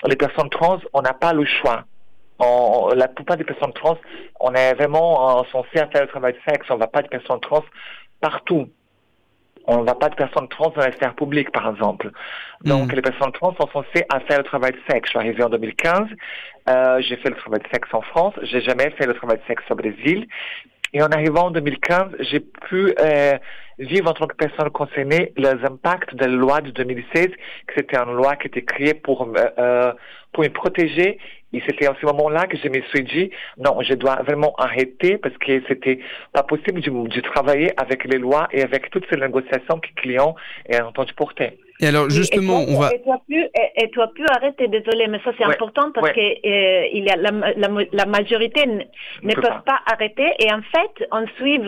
Les 0.08 0.16
personnes 0.16 0.50
trans, 0.50 0.80
on 0.94 1.02
n'a 1.02 1.14
pas 1.14 1.34
le 1.34 1.46
choix. 1.46 1.84
On, 2.40 2.90
la 2.96 3.08
plupart 3.08 3.38
des 3.38 3.44
personnes 3.44 3.74
trans, 3.74 3.98
on 4.40 4.54
est 4.54 4.74
vraiment 4.74 5.40
euh, 5.40 5.44
censé 5.52 5.70
faire 5.74 6.02
le 6.02 6.08
travail 6.08 6.34
de 6.34 6.40
sexe. 6.48 6.66
On 6.70 6.76
ne 6.76 6.80
va 6.80 6.88
pas 6.88 7.04
de 7.04 7.08
personnes 7.08 7.40
trans 7.42 7.64
partout. 8.20 8.70
On 9.68 9.82
ne 9.82 9.86
va 9.86 9.96
pas 9.96 10.10
de 10.10 10.16
personnes 10.16 10.48
trans 10.48 10.70
dans 10.70 10.82
la 10.82 10.92
sphère 10.94 11.14
publique, 11.14 11.52
par 11.52 11.70
exemple. 11.70 12.10
Donc, 12.64 12.88
Mhm. 12.90 12.96
les 12.96 13.02
personnes 13.02 13.32
trans 13.34 13.54
sont 13.60 13.68
censées 13.72 14.06
à 14.10 14.20
faire 14.22 14.38
le 14.40 14.44
travail 14.44 14.72
de 14.72 14.80
sexe. 14.90 15.08
Je 15.08 15.10
suis 15.12 15.20
arrivée 15.20 15.44
en 15.44 15.50
2015. 15.50 16.08
Euh, 16.70 17.02
j'ai 17.02 17.18
fait 17.18 17.30
le 17.30 17.36
travail 17.36 17.60
de 17.60 17.68
sexe 17.72 17.90
en 17.94 18.02
France. 18.02 18.34
J'ai 18.44 18.62
jamais 18.62 18.90
fait 18.92 19.06
le 19.06 19.14
travail 19.14 19.38
de 19.38 19.44
sexe 19.48 19.64
au 19.70 19.76
Brésil. 19.76 20.28
Et 20.94 21.02
en 21.02 21.08
arrivant 21.08 21.48
en 21.48 21.52
2015, 21.52 22.16
j'ai 22.20 22.40
pu 22.40 22.94
euh, 23.00 23.38
vivre 23.80 24.10
en 24.10 24.14
tant 24.14 24.28
que 24.28 24.36
personne 24.36 24.70
concernée 24.70 25.34
les 25.38 25.66
impacts 25.66 26.16
de 26.16 26.26
la 26.26 26.32
loi 26.32 26.62
de 26.62 26.72
2016, 26.72 27.28
que 27.68 27.74
c'était 27.76 27.98
une 27.98 28.14
loi 28.14 28.36
qui 28.36 28.48
était 28.48 28.64
créée 28.64 28.94
pour, 28.94 29.24
euh, 29.24 29.46
euh, 29.60 29.94
pour 30.34 30.44
me 30.44 30.50
protéger. 30.50 31.20
Et 31.54 31.62
c'était 31.66 31.88
en 31.88 31.96
ce 32.00 32.06
moment-là 32.06 32.46
que 32.48 32.58
je 32.58 32.68
me 32.68 32.82
suis 32.94 33.04
dit, 33.04 33.32
non, 33.58 33.82
je 33.82 33.94
dois 33.94 34.18
vraiment 34.24 34.54
arrêter 34.58 35.18
parce 35.18 35.38
que 35.38 35.62
c'était 35.68 36.00
pas 36.34 36.44
possible 36.44 36.82
de, 36.82 36.90
de 36.90 37.22
travailler 37.22 37.72
avec 37.80 38.04
les 38.04 38.18
lois 38.18 38.50
et 38.52 38.64
avec 38.64 38.90
toutes 38.90 39.06
ces 39.10 39.18
négociations 39.18 39.80
que 39.80 39.88
le 39.96 40.02
client 40.02 40.36
est 40.68 40.82
entendu 40.82 41.14
porter. 41.14 41.58
Et 41.80 41.88
alors 41.88 42.10
justement, 42.10 42.62
et 42.62 42.66
toi, 42.66 42.76
on 42.76 42.80
va... 42.80 42.94
Et 42.94 43.02
toi, 43.04 43.22
pu, 43.28 43.36
et, 43.40 43.84
et 43.84 43.90
toi 43.92 44.08
pu 44.14 44.26
arrêter, 44.30 44.68
désolé, 44.68 45.08
mais 45.08 45.20
ça 45.24 45.32
c'est 45.38 45.46
Ouais, 45.46 45.54
important 45.54 45.92
parce 45.94 46.08
ouais. 46.08 46.14
que 46.14 46.48
euh, 46.50 46.88
il 46.94 47.04
y 47.06 47.10
a 47.10 47.16
la, 47.16 47.32
la, 47.32 47.68
la 47.92 48.06
majorité 48.06 48.66
ne 48.66 49.34
peut 49.34 49.42
peuvent 49.42 49.64
pas. 49.66 49.80
arrêter 49.92 50.28
et 50.40 50.52
en 50.52 50.62
fait, 50.62 51.08
on 51.12 51.26
suit 51.38 51.62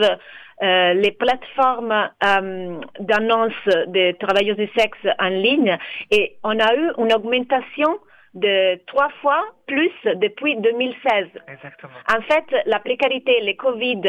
euh, 0.61 0.93
les 0.93 1.11
plateformes 1.11 2.09
euh, 2.25 2.79
d'annonce 2.99 3.53
des 3.87 4.15
travailleuses 4.19 4.57
du 4.57 4.69
sexe 4.77 4.97
en 5.19 5.29
ligne 5.29 5.77
et 6.11 6.35
on 6.43 6.59
a 6.59 6.75
eu 6.75 6.91
une 6.97 7.13
augmentation 7.13 7.99
de 8.35 8.79
trois 8.85 9.09
fois 9.21 9.43
plus 9.67 9.91
depuis 10.15 10.55
2016. 10.57 11.27
Exactement. 11.51 11.93
En 12.15 12.21
fait, 12.21 12.45
la 12.67 12.79
précarité, 12.79 13.39
les 13.41 13.55
Covid, 13.55 14.01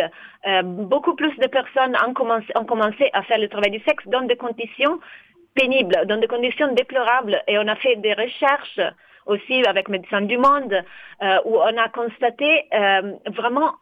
euh, 0.46 0.62
beaucoup 0.62 1.14
plus 1.14 1.34
de 1.38 1.46
personnes 1.46 1.96
ont 2.06 2.12
commencé, 2.12 2.46
ont 2.54 2.64
commencé 2.66 3.08
à 3.14 3.22
faire 3.22 3.38
le 3.38 3.48
travail 3.48 3.70
du 3.70 3.80
sexe 3.88 4.06
dans 4.08 4.22
des 4.22 4.36
conditions 4.36 4.98
pénibles, 5.54 6.06
dans 6.06 6.18
des 6.18 6.26
conditions 6.26 6.72
déplorables. 6.74 7.42
Et 7.48 7.58
on 7.58 7.66
a 7.68 7.76
fait 7.76 7.96
des 7.96 8.14
recherches 8.14 8.80
aussi 9.26 9.62
avec 9.66 9.88
Médecins 9.88 10.22
du 10.22 10.38
Monde 10.38 10.72
euh, 11.22 11.38
où 11.44 11.56
on 11.56 11.76
a 11.76 11.88
constaté 11.90 12.64
euh, 12.74 13.12
vraiment 13.36 13.72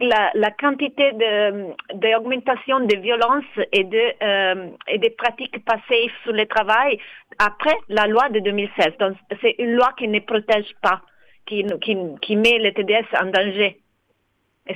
la, 0.00 0.30
la 0.34 0.50
quantité 0.52 1.12
de- 1.12 1.74
d'augmentation 1.94 2.80
des 2.80 2.96
violences 2.96 3.44
et, 3.72 3.84
de, 3.84 4.12
euh, 4.22 4.68
et 4.86 4.98
des 4.98 5.10
pratiques 5.10 5.64
pas 5.64 5.78
safe 5.88 6.12
sur 6.22 6.32
le 6.32 6.46
travail 6.46 6.98
après 7.38 7.76
la 7.88 8.06
loi 8.06 8.28
de 8.28 8.38
2016. 8.40 8.96
Donc, 9.00 9.16
c'est 9.40 9.56
une 9.58 9.72
loi 9.74 9.90
qui 9.98 10.06
ne 10.08 10.20
protège 10.20 10.72
pas, 10.82 11.00
qui, 11.46 11.64
qui, 11.82 11.96
qui 12.22 12.36
met 12.36 12.58
les 12.58 12.72
TDS 12.72 13.06
en 13.20 13.26
danger. 13.26 13.78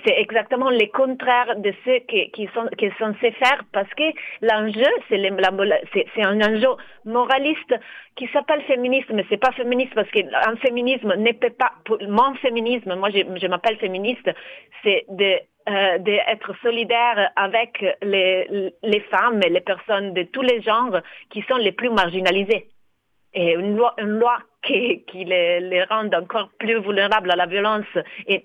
C'est 0.04 0.18
exactement 0.18 0.70
le 0.70 0.86
contraire 0.86 1.54
de 1.56 1.72
ce 1.84 1.98
qui, 2.06 2.30
qui 2.30 2.48
sont, 2.54 2.66
qui 2.78 2.86
est 2.86 2.98
censé 2.98 3.30
faire 3.32 3.62
parce 3.72 3.92
que 3.94 4.04
l'enjeu, 4.40 4.88
c'est 5.10 6.24
un 6.24 6.40
enjeu 6.40 6.68
moraliste 7.04 7.74
qui 8.16 8.26
s'appelle 8.32 8.62
féminisme, 8.62 9.12
mais 9.14 9.26
c'est 9.28 9.36
pas 9.36 9.52
féministe 9.52 9.92
parce 9.94 10.10
qu'un 10.10 10.56
féminisme 10.62 11.14
ne 11.14 11.32
peut 11.32 11.50
pas, 11.50 11.72
mon 12.08 12.34
féminisme, 12.36 12.94
moi 12.94 13.10
je, 13.10 13.46
m'appelle 13.46 13.76
féministe, 13.76 14.30
c'est 14.82 15.04
de, 15.10 15.38
euh, 15.68 15.98
d'être 15.98 16.54
solidaire 16.62 17.30
avec 17.36 17.84
les, 18.00 19.00
femmes 19.10 19.40
et 19.44 19.50
les 19.50 19.60
personnes 19.60 20.14
de 20.14 20.22
tous 20.22 20.42
les 20.42 20.62
genres 20.62 21.00
qui 21.28 21.42
sont 21.42 21.56
les 21.56 21.72
plus 21.72 21.90
marginalisées. 21.90 22.66
Et 23.34 23.54
une 23.54 23.76
loi, 23.76 23.94
qui, 24.62 25.04
les, 25.12 25.60
les 25.60 25.84
rend 25.84 26.06
encore 26.12 26.50
plus 26.58 26.80
vulnérables 26.80 27.30
à 27.30 27.36
la 27.36 27.46
violence. 27.46 27.86
Et 28.26 28.44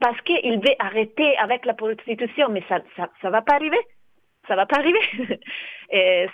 parce 0.00 0.20
qu'il 0.22 0.58
veut 0.60 0.74
arrêter 0.78 1.36
avec 1.38 1.64
la 1.66 1.74
prostitution, 1.74 2.48
mais 2.50 2.62
ça 2.68 2.78
ça, 2.96 3.08
ça 3.22 3.30
va 3.30 3.42
pas 3.42 3.54
arriver. 3.54 3.78
Ça 4.48 4.54
va 4.54 4.64
pas 4.66 4.76
arriver. 4.78 5.00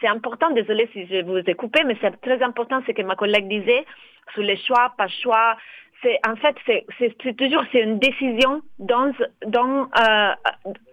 C'est 0.00 0.09
important, 0.09 0.50
désolé 0.50 0.88
si 0.92 1.07
je 1.07 1.23
vous 1.25 1.38
ai 1.38 1.54
coupé, 1.54 1.83
mais 1.85 1.97
c'est 2.00 2.21
très 2.21 2.42
important 2.42 2.83
ce 2.87 2.92
que 2.92 3.02
ma 3.02 3.16
collègue 3.16 3.49
disait 3.49 3.85
sur 4.33 4.42
les 4.42 4.57
choix, 4.57 4.92
pas 4.97 5.09
choix. 5.09 5.57
C'est 6.02 6.19
en 6.26 6.37
fait 6.37 6.57
c'est 6.66 7.37
toujours 7.37 7.62
c'est 7.71 7.81
une 7.81 7.99
décision 7.99 8.61
dans 8.78 9.12
dans 9.47 9.88
euh, 10.04 10.33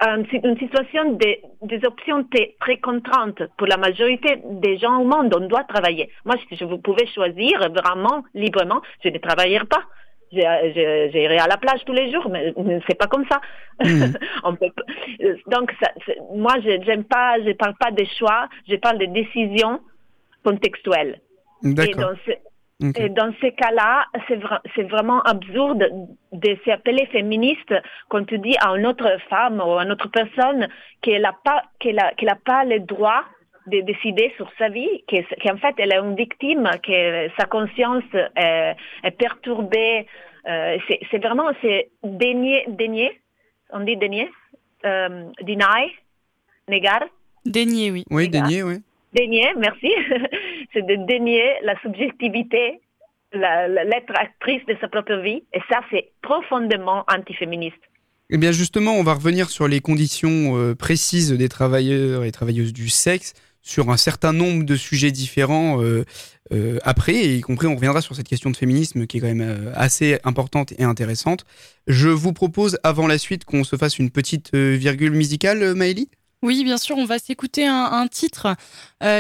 un- 0.02 0.24
une 0.24 0.58
situation 0.60 1.14
des 1.14 1.42
des 1.62 1.84
options 1.86 2.26
très 2.60 2.78
contraintes 2.78 3.42
pour 3.58 3.68
la 3.68 3.78
majorité 3.78 4.40
des 4.66 4.78
gens 4.78 4.98
au 5.02 5.06
monde. 5.06 5.34
On 5.36 5.48
doit 5.48 5.64
travailler. 5.64 6.10
Moi, 6.26 6.36
si 6.48 6.56
je 6.56 6.66
pouvais 6.66 7.08
choisir 7.08 7.56
vraiment 7.72 8.24
librement, 8.34 8.82
je 9.04 9.10
ne 9.10 9.18
travaillerai 9.18 9.66
pas. 9.66 9.84
J'irai 10.32 11.38
à 11.40 11.48
la 11.48 11.58
plage 11.58 11.84
tous 11.86 11.94
les 11.94 12.12
jours, 12.12 12.30
mais 12.30 12.54
c'est 12.88 12.98
pas 12.98 13.08
comme 13.08 13.26
ça. 13.30 13.42
On 14.44 14.56
peut 14.56 14.70
pas- 14.76 14.84
Donc, 15.48 15.72
ça, 15.82 15.92
moi, 16.36 16.54
je 16.64 16.82
j'aime 16.86 17.04
pas, 17.04 17.38
je 17.46 17.52
parle 17.54 17.76
pas 17.80 17.92
des 17.92 18.06
choix, 18.18 18.48
je 18.68 18.76
parle 18.76 19.00
des 19.00 19.08
décisions 19.08 19.80
contextuelles. 20.44 21.20
Et 21.66 21.74
D'accord. 21.74 22.14
dans, 22.82 22.92
et 22.96 23.12
ces 23.42 23.52
cas-là, 23.52 24.06
c'est 24.28 24.38
vra- 24.38 24.62
c'est 24.76 24.84
vraiment 24.84 25.22
absurde 25.24 25.84
de 26.32 26.58
s'appeler 26.66 27.06
féministe 27.08 27.74
quand 28.08 28.24
tu 28.26 28.40
dis 28.40 28.56
à 28.66 28.70
une 28.78 28.86
autre 28.86 29.10
femme 29.30 29.60
ou 29.66 29.74
à 29.78 29.84
une 29.84 29.92
autre 29.92 30.08
personne 30.10 30.68
qu'elle 31.02 31.24
n'a 31.24 31.36
pas, 31.44 31.64
qu'elle 31.80 32.00
a, 32.00 32.14
qu'elle 32.14 32.30
a 32.30 32.38
pas 32.46 32.64
le 32.64 32.80
droit 32.80 33.24
de 33.70 33.82
décider 33.82 34.32
sur 34.38 34.50
sa 34.58 34.70
vie, 34.70 35.04
que- 35.08 35.26
qu'en 35.44 35.58
fait 35.58 35.76
elle 35.78 35.92
est 35.94 36.00
une 36.00 36.16
victime, 36.16 36.70
que 36.84 37.30
sa 37.40 37.46
conscience 37.46 38.04
est, 38.36 38.76
est 39.04 39.12
perturbée. 39.12 40.06
Euh, 40.48 40.78
c'est 41.12 41.18
vraiment 41.24 41.50
c'est 41.62 41.90
dénier, 42.04 42.66
dénier, 42.70 43.12
on 43.72 43.82
dit 43.82 43.98
dénier, 43.98 44.30
euh, 44.86 45.26
deny, 45.42 45.92
négar. 46.68 47.02
Dénier, 47.46 47.92
oui. 47.92 48.04
Oui. 48.10 48.30
Dénier, 48.30 48.64
oui. 48.64 48.78
Dénier, 49.14 49.48
merci. 49.58 49.92
c'est 50.74 50.86
de 50.86 50.96
dénier 51.08 51.44
la 51.64 51.80
subjectivité, 51.82 52.80
la- 53.34 53.68
la- 53.68 53.84
l'être 53.84 54.14
actrice 54.16 54.66
de 54.68 54.76
sa 54.82 54.88
propre 54.88 55.16
vie. 55.16 55.44
Et 55.54 55.60
ça, 55.70 55.82
c'est 55.92 56.10
profondément 56.22 57.04
antiféministe. 57.14 57.78
Eh 58.32 58.38
bien 58.38 58.52
justement, 58.52 58.94
on 58.94 59.04
va 59.04 59.16
revenir 59.16 59.50
sur 59.50 59.68
les 59.68 59.80
conditions 59.80 60.56
euh, 60.58 60.76
précises 60.76 61.34
des 61.34 61.50
travailleurs 61.50 62.24
et 62.24 62.32
travailleuses 62.32 62.74
du 62.74 62.88
sexe, 62.88 63.34
sur 63.62 63.90
un 63.90 63.98
certain 63.98 64.34
nombre 64.34 64.64
de 64.64 64.76
sujets 64.76 65.12
différents 65.12 65.82
euh, 65.84 66.06
euh, 66.52 66.80
après, 66.84 67.16
et 67.16 67.36
y 67.38 67.42
compris 67.42 67.68
on 67.68 67.76
reviendra 67.76 68.02
sur 68.02 68.16
cette 68.16 68.28
question 68.28 68.50
de 68.50 68.58
féminisme 68.58 69.06
qui 69.06 69.18
est 69.18 69.20
quand 69.20 69.28
même 69.28 69.42
euh, 69.42 69.72
assez 69.76 70.20
importante 70.24 70.74
et 70.78 70.84
intéressante. 70.84 71.46
Je 71.88 72.10
vous 72.10 72.34
propose 72.34 72.80
avant 72.84 73.08
la 73.08 73.18
suite 73.18 73.46
qu'on 73.46 73.64
se 73.64 73.76
fasse 73.76 74.00
une 74.00 74.10
petite 74.10 74.56
virgule 74.56 75.12
musicale, 75.12 75.76
Maëlie? 75.76 76.10
Oui, 76.42 76.64
bien 76.64 76.78
sûr, 76.78 76.98
on 76.98 77.06
va 77.06 77.20
s'écouter 77.20 77.68
un, 77.68 77.84
un 77.84 78.08
titre 78.08 78.56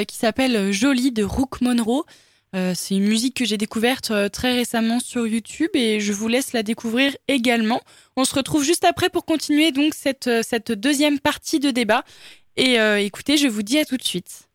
qui 0.08 0.16
s'appelle 0.16 0.72
Jolie 0.72 1.12
de 1.12 1.24
Rook 1.24 1.62
Monroe. 1.62 2.06
C'est 2.54 2.96
une 2.96 3.08
musique 3.08 3.36
que 3.36 3.46
j'ai 3.46 3.58
découverte 3.58 4.14
très 4.32 4.54
récemment 4.54 5.00
sur 5.00 5.28
YouTube 5.28 5.72
et 5.74 6.00
je 6.00 6.14
vous 6.14 6.28
laisse 6.30 6.54
la 6.54 6.64
découvrir 6.64 7.16
également. 7.28 7.82
On 8.16 8.24
se 8.24 8.34
retrouve 8.34 8.64
juste 8.64 8.86
après 8.86 9.10
pour 9.10 9.26
continuer 9.26 9.72
donc 9.72 9.94
cette, 9.94 10.30
cette 10.44 10.72
deuxième 10.72 11.20
partie 11.20 11.60
de 11.60 11.72
débat. 11.72 12.04
Et 12.60 12.78
euh, 12.78 13.00
écoutez, 13.00 13.38
je 13.38 13.48
vous 13.48 13.64
dis 13.64 13.80
à 13.80 13.86
tout 13.86 13.96
de 13.96 14.04
suite. 14.04 14.49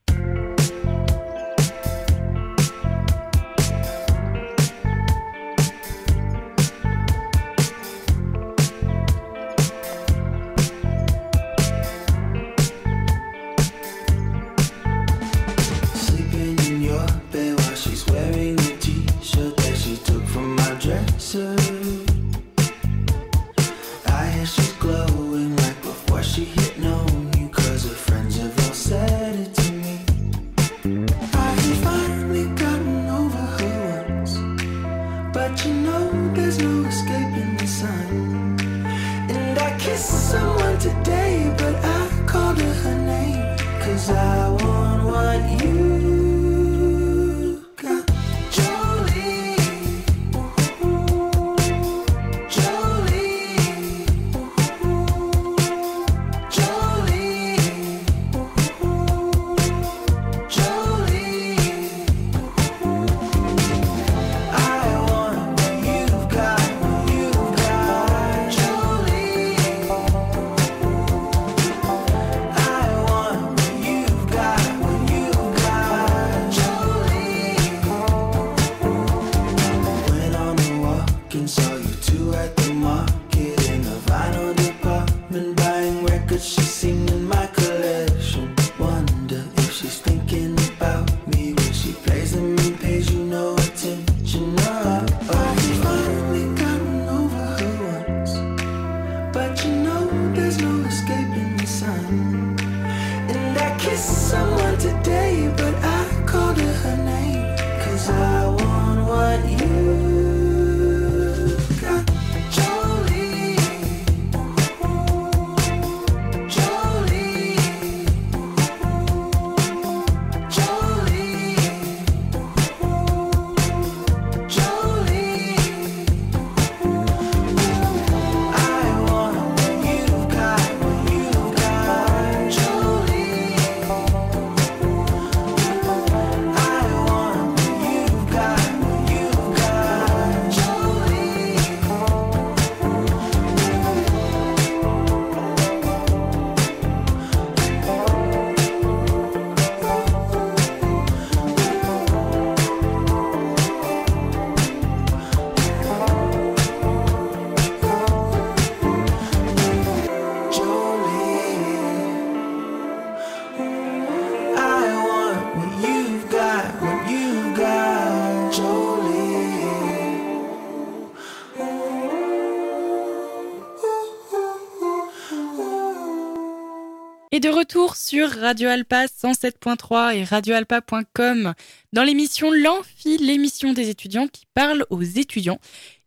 De 177.44 177.50
retour 177.50 177.94
sur 177.96 178.30
Radio 178.30 178.70
Alpa 178.70 179.04
107.3 179.04 180.16
et 180.16 180.24
radioalpa.com 180.24 181.52
dans 181.92 182.02
l'émission 182.02 182.50
L'Amphi, 182.50 183.18
l'émission 183.18 183.74
des 183.74 183.90
étudiants 183.90 184.28
qui 184.28 184.46
parle 184.54 184.86
aux 184.88 185.02
étudiants. 185.02 185.58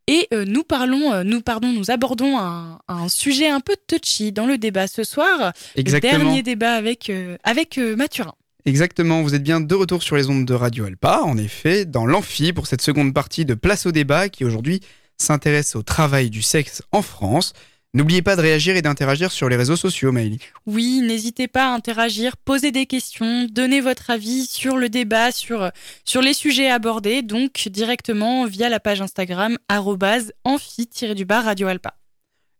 Et 0.08 0.28
euh, 0.34 0.46
nous 0.48 0.64
parlons, 0.64 1.14
euh, 1.14 1.24
nous 1.24 1.42
pardon, 1.42 1.72
nous 1.72 1.92
abordons 1.92 2.40
un, 2.40 2.80
un 2.88 3.08
sujet 3.08 3.48
un 3.50 3.60
peu 3.60 3.76
touchy 3.86 4.32
dans 4.32 4.48
le 4.48 4.58
débat 4.58 4.88
ce 4.88 5.04
soir. 5.04 5.54
Le 5.76 5.82
Exactement. 5.82 6.24
dernier 6.24 6.42
débat 6.42 6.74
avec, 6.74 7.12
euh, 7.12 7.38
avec 7.44 7.78
Mathurin. 7.78 8.34
Exactement, 8.66 9.22
vous 9.22 9.36
êtes 9.36 9.44
bien 9.44 9.62
de 9.62 9.76
retour 9.76 10.02
sur 10.02 10.16
les 10.16 10.32
ondes 10.32 10.46
de 10.46 10.54
Radio 10.56 10.86
Alpa, 10.86 11.22
en 11.22 11.38
effet, 11.38 11.86
dans 11.86 12.08
l'amphi 12.08 12.52
pour 12.52 12.66
cette 12.66 12.82
seconde 12.82 13.14
partie 13.14 13.46
de 13.46 13.54
Place 13.54 13.86
au 13.86 13.92
débat 13.92 14.30
qui 14.30 14.44
aujourd'hui 14.44 14.82
s'intéresse 15.18 15.76
au 15.76 15.84
travail 15.84 16.32
du 16.32 16.42
sexe 16.42 16.82
en 16.92 17.04
France. 17.04 17.54
N'oubliez 17.98 18.22
pas 18.22 18.36
de 18.36 18.42
réagir 18.42 18.76
et 18.76 18.84
d'interagir 18.84 19.32
sur 19.32 19.50
les 19.50 19.56
réseaux 19.56 19.76
sociaux, 19.76 20.12
Maëlie. 20.12 20.38
Oui, 20.68 21.02
n'hésitez 21.02 21.48
pas 21.48 21.72
à 21.72 21.74
interagir, 21.74 22.38
poser 22.38 22.72
des 22.72 22.86
questions, 22.86 23.48
donner 23.52 23.82
votre 23.82 24.12
avis 24.12 24.46
sur 24.46 24.78
le 24.78 24.88
débat, 24.88 25.32
sur, 25.32 25.72
sur 26.06 26.22
les 26.22 26.36
sujets 26.36 26.70
abordés, 26.70 27.24
donc 27.24 27.70
directement 27.70 28.46
via 28.46 28.70
la 28.70 28.80
page 28.80 29.02
Instagram 29.02 29.58
amphi-du-bas 29.68 31.42
Radio 31.42 31.70
Alpa. 31.70 31.96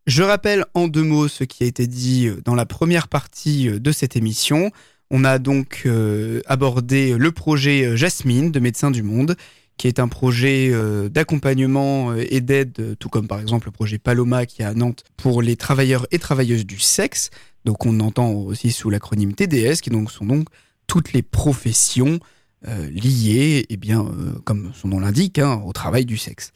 Je 0.08 0.24
rappelle 0.24 0.66
en 0.74 0.88
deux 0.88 1.04
mots 1.04 1.28
ce 1.28 1.44
qui 1.44 1.66
a 1.66 1.68
été 1.68 1.86
dit 1.86 2.32
dans 2.44 2.56
la 2.56 2.66
première 2.66 3.08
partie 3.08 3.70
de 3.70 3.92
cette 3.92 4.16
émission. 4.16 4.72
On 5.12 5.24
a 5.24 5.38
donc 5.38 5.84
euh, 5.86 6.42
abordé 6.48 7.16
le 7.16 7.32
projet 7.32 7.96
Jasmine 7.96 8.52
de 8.52 8.60
Médecins 8.60 8.90
du 8.90 9.04
Monde, 9.04 9.36
qui 9.78 9.88
est 9.88 10.00
un 10.00 10.08
projet 10.08 10.70
euh, 10.72 11.08
d'accompagnement 11.10 12.12
euh, 12.12 12.26
et 12.30 12.42
d'aide, 12.42 12.74
euh, 12.80 12.96
tout 12.96 13.10
comme 13.10 13.28
par 13.28 13.40
exemple 13.40 13.68
le 13.68 13.72
projet 13.72 14.00
Paloma 14.00 14.46
qui 14.46 14.62
est 14.62 14.66
à 14.66 14.74
Nantes 14.74 15.04
pour 15.18 15.42
les 15.42 15.56
travailleurs 15.56 16.08
et 16.12 16.20
travailleuses 16.20 16.66
du 16.66 16.80
sexe. 16.80 17.30
Donc 17.66 17.86
on 17.86 18.00
entend 18.00 18.32
aussi 18.32 18.72
sous 18.72 18.90
l'acronyme 18.90 19.34
TDS, 19.34 19.82
qui 19.82 19.90
donc 19.90 20.12
sont 20.12 20.26
donc 20.26 20.48
toutes 20.88 21.14
les 21.14 21.22
professions 21.22 22.20
euh, 22.68 22.90
liées, 22.90 23.66
eh 23.70 23.78
bien, 23.78 24.02
euh, 24.02 24.40
comme 24.44 24.72
son 24.74 24.88
nom 24.88 25.00
l'indique, 25.00 25.38
hein, 25.38 25.62
au 25.66 25.74
travail 25.74 26.06
du 26.06 26.18
sexe. 26.18 26.54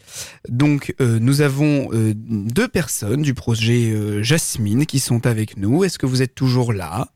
Donc 0.50 0.96
euh, 1.00 1.20
nous 1.20 1.42
avons 1.42 1.90
euh, 1.94 2.14
deux 2.16 2.68
personnes 2.68 3.22
du 3.22 3.34
projet 3.34 3.92
euh, 3.92 4.24
Jasmine 4.24 4.86
qui 4.86 5.00
sont 5.00 5.28
avec 5.28 5.58
nous. 5.58 5.84
Est-ce 5.84 6.00
que 6.00 6.08
vous 6.08 6.22
êtes 6.22 6.34
toujours 6.34 6.74
là? 6.74 7.10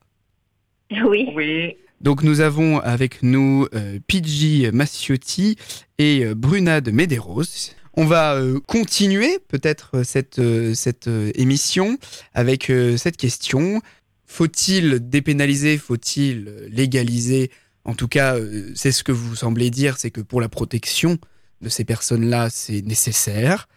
Oui. 1.04 1.28
Oui, 1.34 1.76
donc 2.00 2.22
nous 2.22 2.40
avons 2.40 2.78
avec 2.80 3.22
nous 3.22 3.66
euh, 3.74 3.98
Pidgey 4.06 4.70
Macciotti 4.70 5.56
et 5.98 6.24
euh, 6.24 6.34
Brunade 6.34 6.92
Medeiros. 6.92 7.72
On 7.94 8.04
va 8.04 8.34
euh, 8.34 8.60
continuer 8.60 9.38
peut-être 9.48 9.98
euh, 9.98 10.04
cette, 10.04 10.40
cette 10.74 11.08
émission 11.34 11.98
avec 12.34 12.70
cette 12.96 13.16
question. 13.16 13.80
Faut-il 14.26 15.08
dépénaliser 15.08 15.78
Faut-il 15.78 16.44
légaliser? 16.68 17.50
En 17.84 17.94
tout 17.94 18.08
cas, 18.08 18.36
c'est 18.74 18.90
ce 18.90 19.04
que 19.04 19.12
vous 19.12 19.36
semblez 19.36 19.70
dire, 19.70 19.96
c'est 19.96 20.10
que 20.10 20.20
pour 20.20 20.40
la 20.40 20.48
protection 20.48 21.18
de 21.62 21.68
ces 21.68 21.84
personnes-là, 21.84 22.50
c'est 22.50 22.82
nécessaire. 22.82 23.68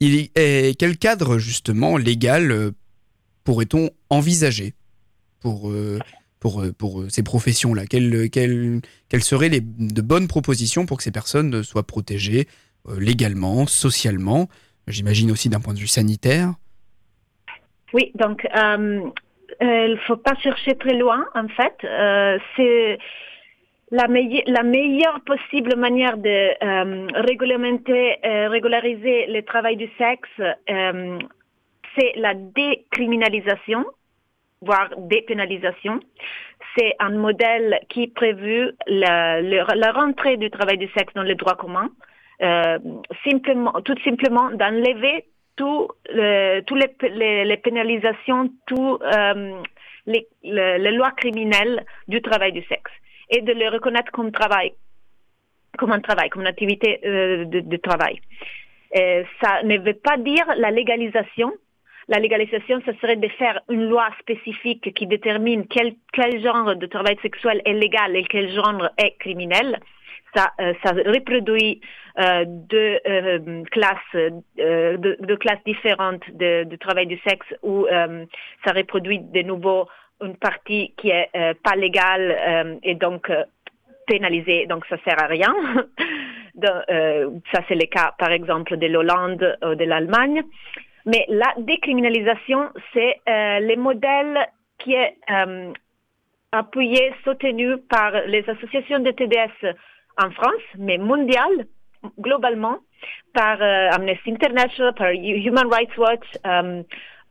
Il 0.00 0.30
est, 0.34 0.78
quel 0.78 0.96
cadre 0.96 1.36
justement 1.36 1.98
légal 1.98 2.72
pourrait-on 3.44 3.90
envisager 4.08 4.72
pour, 5.40 5.70
pour, 6.40 6.62
euh, 6.62 6.72
euh, 6.82 7.08
ces 7.08 7.22
professions-là. 7.22 7.86
Quelles, 7.86 8.30
quelles, 8.30 8.80
quelles 9.08 9.22
seraient 9.22 9.48
les, 9.48 9.60
de 9.60 10.02
bonnes 10.02 10.28
propositions 10.28 10.86
pour 10.86 10.98
que 10.98 11.02
ces 11.02 11.12
personnes 11.12 11.62
soient 11.62 11.86
protégées 11.86 12.46
euh, 12.88 12.98
légalement, 13.00 13.66
socialement, 13.66 14.48
j'imagine 14.86 15.30
aussi 15.30 15.48
d'un 15.48 15.60
point 15.60 15.74
de 15.74 15.78
vue 15.78 15.86
sanitaire? 15.86 16.54
Oui, 17.92 18.12
donc 18.14 18.46
euh, 18.54 19.00
euh, 19.62 19.86
il 19.86 19.92
ne 19.92 20.00
faut 20.06 20.16
pas 20.16 20.34
chercher 20.36 20.76
très 20.76 20.94
loin, 20.94 21.24
en 21.34 21.48
fait. 21.48 21.74
Euh, 21.84 22.38
c'est 22.56 22.98
la, 23.90 24.06
la 24.06 24.62
meilleure 24.62 25.20
possible 25.24 25.74
manière 25.76 26.18
de 26.18 26.28
euh, 26.28 27.06
réglementer, 27.14 28.16
euh, 28.24 28.48
régulariser 28.48 29.26
le 29.28 29.42
travail 29.42 29.76
du 29.76 29.88
sexe, 29.98 30.28
euh, 30.70 31.18
c'est 31.98 32.12
la 32.16 32.34
décriminalisation, 32.34 33.84
voire 34.60 34.88
dépénalisation. 34.98 36.00
C'est 36.76 36.94
un 36.98 37.10
modèle 37.10 37.80
qui 37.88 38.08
prévu 38.08 38.70
la, 38.86 39.40
le- 39.40 39.64
la 39.74 39.92
rentrée 39.92 40.36
du 40.36 40.50
travail 40.50 40.78
du 40.78 40.88
sexe 40.96 41.12
dans 41.14 41.22
le 41.22 41.34
droit 41.34 41.54
commun, 41.56 41.90
euh, 42.42 42.78
simplement, 43.28 43.72
tout 43.82 43.96
simplement 44.04 44.50
d'enlever 44.50 45.24
tout 45.56 45.88
le, 46.10 46.60
les, 46.74 47.08
les, 47.10 47.44
les 47.44 47.56
pénalisations, 47.56 48.50
tout 48.66 48.98
euh, 49.02 49.60
les, 50.06 50.26
le- 50.44 50.78
les 50.78 50.92
lois 50.92 51.10
criminelles 51.12 51.84
du 52.06 52.20
travail 52.22 52.52
du 52.52 52.62
sexe 52.62 52.92
et 53.30 53.40
de 53.42 53.52
le 53.52 53.68
reconnaître 53.68 54.12
comme 54.12 54.30
travail, 54.30 54.72
comme 55.78 55.92
un 55.92 56.00
travail, 56.00 56.28
comme 56.30 56.42
une 56.42 56.48
activité 56.48 57.00
euh, 57.04 57.44
de, 57.44 57.60
de 57.60 57.76
travail. 57.76 58.20
Euh, 58.96 59.22
ça 59.42 59.62
ne 59.64 59.76
veut 59.78 59.94
pas 59.94 60.16
dire 60.16 60.46
la 60.56 60.70
légalisation 60.70 61.52
la 62.08 62.18
légalisation, 62.18 62.80
ce 62.86 62.92
serait 62.94 63.16
de 63.16 63.28
faire 63.28 63.60
une 63.68 63.84
loi 63.88 64.08
spécifique 64.20 64.94
qui 64.94 65.06
détermine 65.06 65.66
quel, 65.66 65.94
genre 66.42 66.74
de 66.74 66.86
travail 66.86 67.18
sexuel 67.20 67.60
est 67.66 67.74
légal 67.74 68.16
et 68.16 68.24
quel 68.24 68.50
genre 68.50 68.88
est 68.96 69.16
criminel. 69.18 69.78
Ça, 70.34 70.52
euh, 70.60 70.72
reproduit 71.06 71.80
euh, 72.18 72.44
deux 72.46 72.98
euh, 73.06 73.62
classes, 73.70 74.32
deux, 74.56 75.36
classes 75.36 75.62
différentes 75.64 76.22
de, 76.32 76.76
travail 76.76 77.06
du 77.06 77.18
sexe 77.26 77.46
où 77.62 77.86
ça 78.64 78.72
reproduit 78.72 79.20
de 79.20 79.42
nouveau 79.42 79.86
une 80.20 80.36
partie 80.36 80.94
qui 80.96 81.10
est 81.10 81.30
pas 81.62 81.76
légale 81.76 82.78
et 82.82 82.94
donc 82.94 83.30
pénalisée, 84.06 84.66
donc 84.66 84.84
ça 84.86 84.96
sert 85.04 85.22
à 85.22 85.26
rien. 85.26 85.54
Ça 86.60 87.60
c'est 87.68 87.76
le 87.76 87.86
cas 87.86 88.14
par 88.18 88.32
exemple 88.32 88.76
de 88.78 88.86
l'Hollande 88.88 89.56
ou 89.62 89.76
de 89.76 89.84
l'Allemagne. 89.84 90.42
Mais 91.08 91.24
la 91.28 91.54
décriminalisation, 91.56 92.68
c'est 92.92 93.16
euh, 93.26 93.60
le 93.60 93.76
modèle 93.76 94.46
qui 94.78 94.92
est 94.92 95.16
euh, 95.30 95.72
appuyé, 96.52 97.14
soutenu 97.24 97.78
par 97.88 98.12
les 98.26 98.44
associations 98.46 98.98
de 98.98 99.10
TDS 99.12 99.74
en 100.22 100.30
France, 100.32 100.66
mais 100.76 100.98
mondial, 100.98 101.64
globalement, 102.20 102.76
par 103.32 103.56
euh, 103.62 103.88
Amnesty 103.90 104.32
International, 104.32 104.92
par 104.94 105.10
Human 105.12 105.66
Rights 105.72 105.96
Watch, 105.96 106.26
euh, 106.46 106.82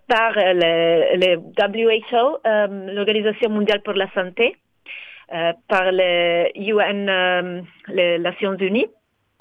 par 0.08 0.32
le, 0.36 1.38
WHO, 1.38 2.40
l'Organisation 2.96 3.52
mondiale 3.52 3.84
pour 3.84 3.94
la 3.94 4.10
santé, 4.14 4.56
par 5.68 5.92
le 5.92 6.48
UN, 6.56 7.62
les 7.90 8.18
Nations 8.18 8.56
Unies 8.56 8.88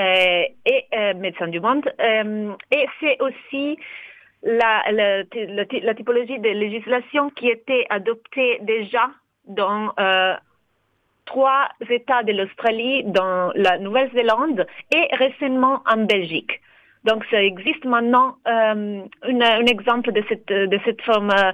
et 0.00 1.14
Médecins 1.14 1.46
du 1.46 1.60
Monde. 1.60 1.88
Et 2.00 2.86
c'est 2.98 3.16
aussi 3.20 3.78
la, 4.46 4.82
la, 4.92 5.94
typologie 5.94 6.38
de 6.38 6.48
législation 6.48 7.30
qui 7.30 7.48
était 7.48 7.84
adoptée 7.90 8.58
déjà 8.62 9.10
dans 9.46 9.92
euh, 9.98 10.34
trois 11.24 11.68
États 11.90 12.22
de 12.22 12.32
l'Australie, 12.32 13.02
dans 13.04 13.50
la 13.54 13.78
Nouvelle-Zélande 13.78 14.66
et 14.94 15.08
récemment 15.16 15.82
en 15.86 16.04
Belgique. 16.04 16.60
Donc, 17.04 17.24
ça 17.30 17.42
existe 17.42 17.84
maintenant 17.84 18.36
euh, 18.46 19.02
un 19.22 19.66
exemple 19.66 20.12
de 20.12 20.22
cette, 20.28 20.48
de 20.48 20.78
cette 20.84 21.02
forme 21.02 21.30
euh, 21.30 21.52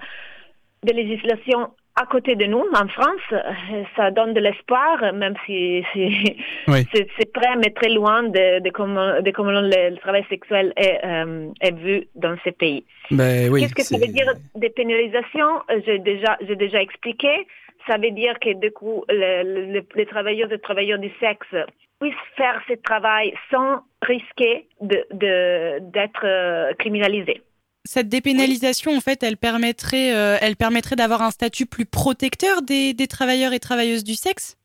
de 0.85 0.93
législation 0.93 1.71
à 1.95 2.07
côté 2.07 2.37
de 2.37 2.47
nous, 2.47 2.65
en 2.75 2.89
France. 2.89 3.21
Euh, 3.33 3.83
Ça 3.97 4.11
donne 4.11 4.33
de 4.35 4.41
l'espoir, 4.41 5.13
même 5.13 5.35
si, 5.47 5.85
si 5.93 6.37
Oui. 6.69 6.87
c'est 6.95 7.33
très, 7.33 7.57
mais 7.57 7.71
très 7.71 7.91
loin 7.91 8.23
de, 8.23 8.61
de 8.61 8.71
comment, 8.71 9.21
de 9.21 9.31
comment 9.31 9.51
le, 9.61 9.91
le 9.91 9.97
travail 9.99 10.25
sexuel 10.29 10.73
est, 10.77 11.01
euh, 11.05 11.49
est 11.61 11.75
vu 11.77 12.09
dans 12.15 12.37
ces 12.45 12.53
pays. 12.53 12.85
Ben 13.11 13.51
oui. 13.51 13.61
Qu'est-ce 13.61 13.75
que 13.75 13.83
ça 13.83 13.99
veut 13.99 14.13
dire 14.13 14.33
dépénalisation 14.55 15.49
Euh, 15.71 15.81
J'ai 15.87 15.99
déjà, 15.99 16.39
j'ai 16.47 16.57
déjà 16.57 16.81
expliqué. 16.81 17.47
Ça 17.87 17.97
veut 17.99 18.11
dire 18.13 18.39
que 18.41 18.53
du 18.55 18.71
coup, 18.71 19.05
le- 19.09 19.73
le- 19.75 19.85
les 19.95 20.07
travailleurs 20.07 20.53
et 20.53 20.59
travailleurs 20.59 20.99
du 21.01 21.11
sexe 21.21 21.55
puissent 22.01 22.15
faire 22.37 22.61
ce 22.69 22.75
travail 22.75 23.35
sans 23.51 23.81
risquer 24.03 24.67
de- 24.81 25.05
de- 25.13 25.79
d'être 25.81 26.75
criminalisés. 26.79 27.43
Cette 27.85 28.09
dépénalisation, 28.09 28.97
en 28.97 29.01
fait, 29.01 29.23
elle 29.23 29.37
permettrait, 29.37 30.15
euh, 30.15 30.37
elle 30.41 30.57
permettrait 30.57 30.97
d'avoir 30.97 31.23
un 31.23 31.31
statut 31.31 31.67
plus 31.67 31.85
protecteur 31.87 32.63
des, 32.63 32.95
des 32.95 33.07
travailleurs 33.09 33.53
et 33.53 33.59
travailleuses 33.61 34.05
du 34.05 34.15
sexe? 34.15 34.57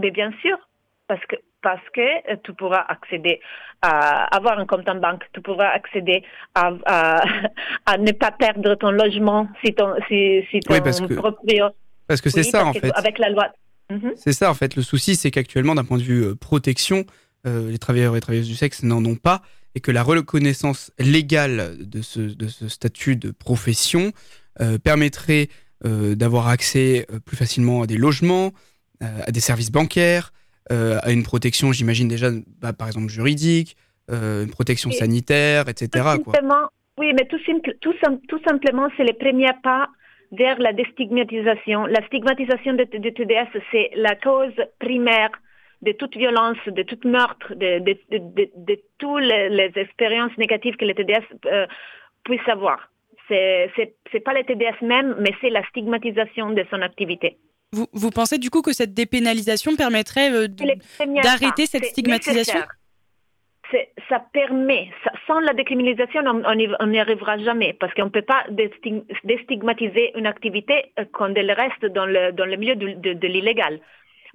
Mais 0.00 0.10
bien 0.10 0.32
sûr, 0.40 0.56
parce 1.08 1.24
que 1.26 1.36
parce 1.62 1.82
que 1.94 2.00
euh, 2.00 2.36
tu 2.42 2.52
pourras 2.54 2.84
accéder 2.88 3.38
à 3.82 4.24
avoir 4.36 4.58
un 4.58 4.66
compte 4.66 4.88
en 4.88 4.96
banque, 4.96 5.22
tu 5.32 5.40
pourras 5.40 5.68
accéder 5.68 6.24
à, 6.56 6.72
à, 6.86 7.22
à 7.86 7.98
ne 7.98 8.10
pas 8.12 8.32
perdre 8.32 8.74
ton 8.74 8.90
logement 8.90 9.46
si 9.64 9.72
ton 9.74 9.94
si, 10.08 10.42
si 10.50 10.58
ton 10.60 10.74
Oui, 10.74 10.80
parce 10.80 11.00
que- 11.00 11.14
proprio- 11.14 11.70
Parce 12.08 12.20
que 12.20 12.30
c'est 12.30 12.40
Oui, 12.40 12.50
ça, 12.50 12.66
en 12.66 12.72
fait. 12.72 12.90
Avec 12.96 13.18
la 13.18 13.28
loi. 13.28 13.48
Mhm. 13.90 14.12
C'est 14.16 14.32
ça, 14.32 14.50
en 14.50 14.54
fait. 14.54 14.74
Le 14.74 14.82
souci, 14.82 15.14
c'est 15.16 15.30
qu'actuellement, 15.30 15.74
d'un 15.76 15.84
point 15.84 15.98
de 15.98 16.02
vue 16.02 16.24
euh, 16.24 16.34
protection, 16.34 17.04
euh, 17.46 17.70
les 17.70 17.78
travailleurs 17.78 18.16
et 18.16 18.20
travailleuses 18.20 18.48
du 18.48 18.54
sexe 18.56 18.82
n'en 18.82 19.04
ont 19.04 19.16
pas 19.16 19.42
et 19.74 19.80
que 19.80 19.90
la 19.90 20.02
reconnaissance 20.02 20.90
légale 20.98 21.76
de 21.80 22.02
ce, 22.02 22.20
de 22.20 22.48
ce 22.48 22.68
statut 22.68 23.16
de 23.16 23.30
profession 23.30 24.12
euh, 24.60 24.78
permettrait 24.78 25.48
euh, 25.84 26.14
d'avoir 26.14 26.48
accès 26.48 27.06
euh, 27.10 27.18
plus 27.20 27.36
facilement 27.36 27.82
à 27.82 27.86
des 27.86 27.96
logements, 27.96 28.52
à 29.00 29.32
des 29.32 29.40
services 29.40 29.72
bancaires, 29.72 30.32
à 30.70 31.10
une 31.10 31.24
protection, 31.24 31.72
j'imagine 31.72 32.06
déjà, 32.06 32.30
bah, 32.60 32.72
par 32.72 32.86
exemple, 32.86 33.08
juridique, 33.08 33.76
une 34.08 34.48
protection 34.50 34.90
Et- 34.90 34.94
sanitaire, 34.94 35.68
etc. 35.68 35.88
Tout 36.14 36.22
Quoi. 36.22 36.34
simplement, 36.34 36.68
oui, 36.98 37.12
mais 37.18 37.26
tout, 37.26 37.38
simple- 37.44 37.76
tout, 37.80 37.94
tout 38.28 38.40
simplement, 38.46 38.88
c'est 38.96 39.02
le 39.02 39.12
premier 39.14 39.50
pas 39.62 39.88
vers 40.30 40.58
la 40.60 40.72
déstigmatisation. 40.72 41.86
La 41.86 42.06
stigmatisation 42.06 42.74
de, 42.74 42.84
de 42.84 43.10
TDS, 43.10 43.50
c'est 43.72 43.90
la 43.96 44.14
cause 44.14 44.54
primaire 44.78 45.30
de 45.82 45.92
toute 45.92 46.16
violence, 46.16 46.58
de 46.66 46.82
tout 46.82 47.00
meurtre, 47.08 47.54
de, 47.54 47.78
de, 47.80 47.92
de, 48.12 48.18
de, 48.18 48.50
de 48.56 48.80
toutes 48.98 49.22
les, 49.22 49.48
les 49.48 49.72
expériences 49.76 50.36
négatives 50.38 50.76
que 50.76 50.84
les 50.84 50.94
TDS 50.94 51.24
euh, 51.46 51.66
puissent 52.24 52.48
avoir. 52.48 52.88
C'est 53.28 53.70
c'est 54.10 54.20
pas 54.20 54.34
le 54.34 54.44
TDS 54.44 54.78
même, 54.84 55.16
mais 55.20 55.32
c'est 55.40 55.48
la 55.50 55.64
stigmatisation 55.68 56.50
de 56.50 56.64
son 56.70 56.80
activité. 56.82 57.38
vous, 57.72 57.86
vous 57.92 58.10
pensez 58.10 58.36
du 58.38 58.50
coup 58.50 58.62
que 58.62 58.72
cette 58.74 58.92
dépénalisation 58.94 59.74
permettrait 59.76 60.30
euh, 60.32 60.46
d'arrêter 60.48 61.64
cette 61.66 61.86
stigmatisation? 61.86 62.60
nécessaire. 62.60 62.68
Ça 64.10 64.18
permet, 64.34 64.90
ça- 65.02 65.12
sans 65.26 65.40
la 65.40 65.54
décriminalisation, 65.54 66.20
on 66.26 66.86
n'y 66.86 66.98
arrivera 67.00 67.38
jamais, 67.38 67.72
parce 67.80 67.94
qu'on 67.94 68.04
ne 68.04 68.10
peut 68.10 68.20
pas 68.34 68.44
déstig- 68.50 69.04
déstigmatiser 69.24 70.12
une 70.14 70.26
activité 70.26 70.92
euh, 70.98 71.06
quand 71.10 71.32
elle 71.34 71.50
reste 71.52 71.86
dans 71.86 72.04
le, 72.04 72.32
dans 72.32 72.44
le 72.44 72.56
milieu 72.56 72.74
de, 72.76 72.88
de- 73.04 73.14
de 73.14 73.26
l'illégal. 73.28 73.80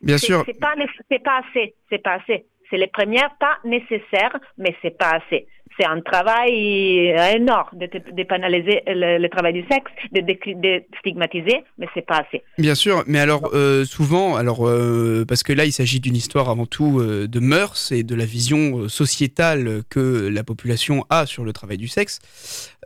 Bien 0.02 0.18
sûr, 0.18 0.44
C'est 0.46 0.60
pas, 0.60 0.76
pas 1.24 1.40
assez, 1.40 1.76
c'est 1.90 2.02
pas 2.02 2.16
assez. 2.16 2.46
C'est 2.70 2.78
les 2.78 2.88
premiers 2.88 3.22
pas 3.40 3.58
nécessaires, 3.64 4.38
mais 4.58 4.76
c'est 4.82 4.98
pas 4.98 5.12
assez. 5.12 5.48
C'est 5.80 5.86
un 5.86 6.02
travail 6.02 7.10
énorme 7.36 7.70
de, 7.74 7.86
de, 7.86 8.00
le, 8.18 9.18
le 9.20 9.30
travail 9.30 9.54
du 9.54 9.64
sexe, 9.70 9.92
de, 10.12 10.84
stigmatiser, 11.00 11.64
mais 11.78 11.88
c'est 11.94 12.06
pas 12.06 12.26
assez. 12.28 12.42
Bien 12.58 12.74
sûr, 12.74 13.04
mais 13.06 13.20
alors 13.20 13.52
euh, 13.54 13.86
souvent, 13.86 14.36
alors 14.36 14.68
euh, 14.68 15.24
parce 15.28 15.44
que 15.44 15.54
là 15.54 15.66
il 15.66 15.72
s'agit 15.72 16.00
d'une 16.00 16.16
histoire 16.16 16.50
avant 16.50 16.66
tout 16.66 17.00
euh, 17.00 17.28
de 17.28 17.40
mœurs 17.40 17.92
et 17.92 18.04
de 18.04 18.16
la 18.16 18.26
vision 18.26 18.90
sociétale 18.90 19.84
que 19.90 20.28
la 20.28 20.44
population 20.44 21.06
a 21.10 21.28
sur 21.28 21.44
le 21.44 21.54
travail 21.54 21.78
du 21.78 21.88
sexe, 21.88 22.20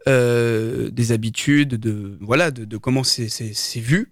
des 0.06 1.12
habitudes, 1.12 1.76
de 1.76 2.17
voilà, 2.19 2.52
de, 2.52 2.78
comment 2.78 3.04
c'est 3.04 3.80
vu 3.80 4.12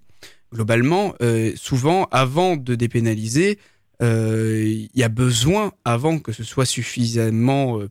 globalement. 0.52 1.16
euh, 1.22 1.52
souvent, 1.56 2.08
avant 2.12 2.58
de 2.58 2.76
dépénaliser, 2.76 3.60
euh, 4.02 4.64
il 4.66 5.00
y 5.00 5.04
a 5.04 5.10
besoin, 5.10 5.74
avant 5.86 6.20
que 6.20 6.32
ce 6.32 6.44
soit 6.44 6.66
suffisamment 6.66 7.80
euh, 7.80 7.90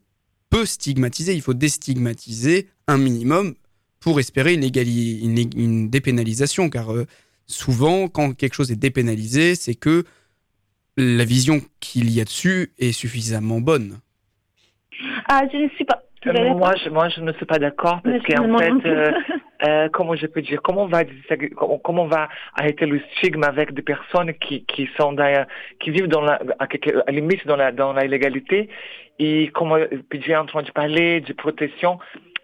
peu 0.51 0.65
stigmatisé, 0.65 1.35
il 1.35 1.43
faut 1.43 1.55
déstigmatiser 1.55 2.69
un 2.87 2.99
minimum 2.99 3.55
pour 4.01 4.19
espérer 4.19 4.55
une, 4.55 4.65
une, 4.65 5.91
dépénalisation, 5.91 6.71
car 6.71 6.93
souvent, 7.47 8.09
quand 8.09 8.33
quelque 8.33 8.55
chose 8.55 8.71
est 8.71 8.77
dépénalisé, 8.77 9.55
c'est 9.55 9.75
que 9.75 10.05
la 10.97 11.25
vision 11.25 11.61
qu'il 11.81 12.11
y 12.11 12.21
a 12.21 12.25
dessus 12.25 12.73
est 12.79 12.93
suffisamment 12.93 13.61
bonne. 13.61 13.99
Ah, 15.29 15.43
je 15.53 15.59
ne 15.59 15.69
suis 15.71 15.85
pas. 15.85 16.03
Euh, 16.27 16.55
moi, 16.55 16.75
je, 16.83 16.91
moi, 16.91 17.09
je 17.09 17.21
ne 17.21 17.33
suis 17.33 17.47
pas 17.47 17.59
d'accord 17.59 18.01
parce 18.03 18.23
qu'en 18.25 18.59
fait, 18.59 18.89
euh, 18.89 19.13
euh, 19.67 19.89
comment 19.93 20.17
je 20.17 20.27
peux 20.27 20.43
dire, 20.43 20.61
comment 20.63 20.83
on 20.83 20.87
va, 20.87 21.05
comment 21.57 21.79
comment 21.79 22.03
on 22.03 22.09
va 22.09 22.29
arrêter 22.55 22.87
le 22.87 23.01
stigme 23.13 23.45
avec 23.45 23.73
des 23.73 23.83
personnes 23.83 24.35
qui, 24.35 24.65
qui 24.65 24.89
sont 24.99 25.13
dans, 25.13 25.47
qui 25.81 25.91
vivent 25.91 26.09
dans 26.09 26.23
la, 26.23 26.41
à, 26.59 27.13
limite 27.13 27.47
dans 27.47 27.57
la, 27.57 27.71
dans 27.73 27.93
la 27.93 28.05
illégalité 28.05 28.69
et 29.19 29.49
comme 29.49 29.73
euh, 29.73 29.87
puis 30.09 30.23
j'ai 30.25 30.37
entendu 30.37 30.73
parler 30.73 31.21
de 31.21 31.33
protection, 31.33 31.99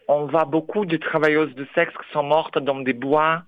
on 0.09 0.27
voit 0.27 0.45
beaucoup 0.45 0.85
de 0.87 0.97
travailleuses 0.97 1.55
de 1.55 1.67
sexe 1.75 1.93
qui 1.93 2.13
sont 2.13 2.25
mortes 2.25 2.59
dans 2.59 2.81
des 2.81 2.93
bois, 2.93 3.43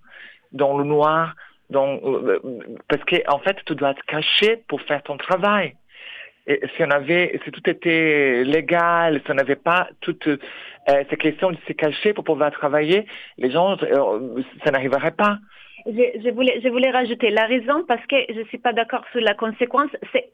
dans 0.53 0.79
le 0.79 0.85
noir, 0.85 1.35
dans, 1.71 1.99
euh, 2.05 2.41
parce 2.89 3.03
que 3.05 3.17
en 3.29 3.39
fait, 3.41 3.57
tu 3.67 3.75
dois 3.75 3.95
te 3.95 4.03
cacher 4.07 4.63
pour 4.69 4.81
faire 4.83 5.03
ton 5.03 5.17
travail. 5.17 5.75
Et 6.47 6.61
si 6.77 6.85
on 6.85 6.91
avait, 6.91 7.41
si 7.45 7.51
tout 7.51 7.69
était 7.69 8.45
légal, 8.45 9.21
si 9.25 9.31
on 9.31 9.35
n'avait 9.35 9.57
pas 9.57 9.89
toutes 10.01 10.29
euh, 10.29 10.37
ces 11.11 11.17
questions 11.17 11.51
de 11.51 11.59
se 11.67 11.73
cacher 11.73 12.13
pour 12.13 12.25
pouvoir 12.25 12.53
travailler, 12.53 13.07
les 13.39 13.51
gens, 13.51 13.77
euh, 13.83 14.43
ça 14.65 14.71
n'arriverait 14.71 15.11
pas. 15.11 15.39
Je, 15.87 16.21
je, 16.25 16.31
voulais, 16.31 16.61
je 16.65 16.69
voulais 16.69 16.91
rajouter 16.91 17.31
la 17.31 17.47
raison 17.47 17.85
parce 17.87 18.05
que 18.07 18.17
je 18.29 18.41
ne 18.41 18.45
suis 18.47 18.59
pas 18.59 18.73
d'accord 18.73 19.05
sur 19.13 19.21
la 19.21 19.35
conséquence. 19.35 19.91
C'est- 20.13 20.27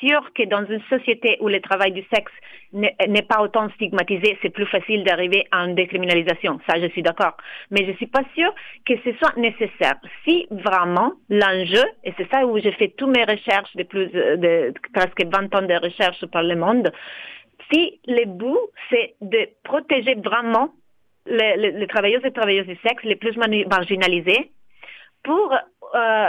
sûr 0.00 0.32
que 0.34 0.44
dans 0.44 0.64
une 0.66 0.80
société 0.88 1.36
où 1.40 1.48
le 1.48 1.60
travail 1.60 1.92
du 1.92 2.04
sexe 2.12 2.32
n'est 2.72 3.22
pas 3.28 3.42
autant 3.42 3.68
stigmatisé, 3.70 4.38
c'est 4.40 4.50
plus 4.50 4.66
facile 4.66 5.02
d'arriver 5.04 5.44
à 5.50 5.64
une 5.64 5.74
décriminalisation. 5.74 6.58
Ça, 6.68 6.80
je 6.80 6.86
suis 6.88 7.02
d'accord. 7.02 7.36
Mais 7.70 7.84
je 7.84 7.90
ne 7.90 7.96
suis 7.96 8.06
pas 8.06 8.22
sûre 8.34 8.54
que 8.86 8.94
ce 9.04 9.12
soit 9.18 9.36
nécessaire. 9.36 9.96
Si 10.24 10.46
vraiment 10.50 11.12
l'enjeu, 11.28 11.84
et 12.04 12.12
c'est 12.16 12.30
ça 12.30 12.46
où 12.46 12.58
j'ai 12.58 12.72
fait 12.72 12.88
toutes 12.96 13.14
mes 13.16 13.24
recherches 13.24 13.74
de 13.76 13.82
plus 13.82 14.06
de 14.08 14.72
presque 14.94 15.24
20 15.24 15.54
ans 15.54 15.66
de 15.66 15.84
recherche 15.84 16.24
par 16.26 16.42
le 16.42 16.56
monde, 16.56 16.90
si 17.70 18.00
le 18.06 18.24
but, 18.26 18.58
c'est 18.90 19.14
de 19.20 19.48
protéger 19.64 20.14
vraiment 20.14 20.70
les, 21.26 21.56
les, 21.56 21.72
les 21.72 21.86
travailleuses 21.86 22.24
et 22.24 22.30
travailleuses 22.30 22.66
du 22.66 22.78
sexe 22.86 23.02
les 23.04 23.16
plus 23.16 23.36
marginalisés 23.36 24.50
pour 25.22 25.52
euh, 25.94 26.28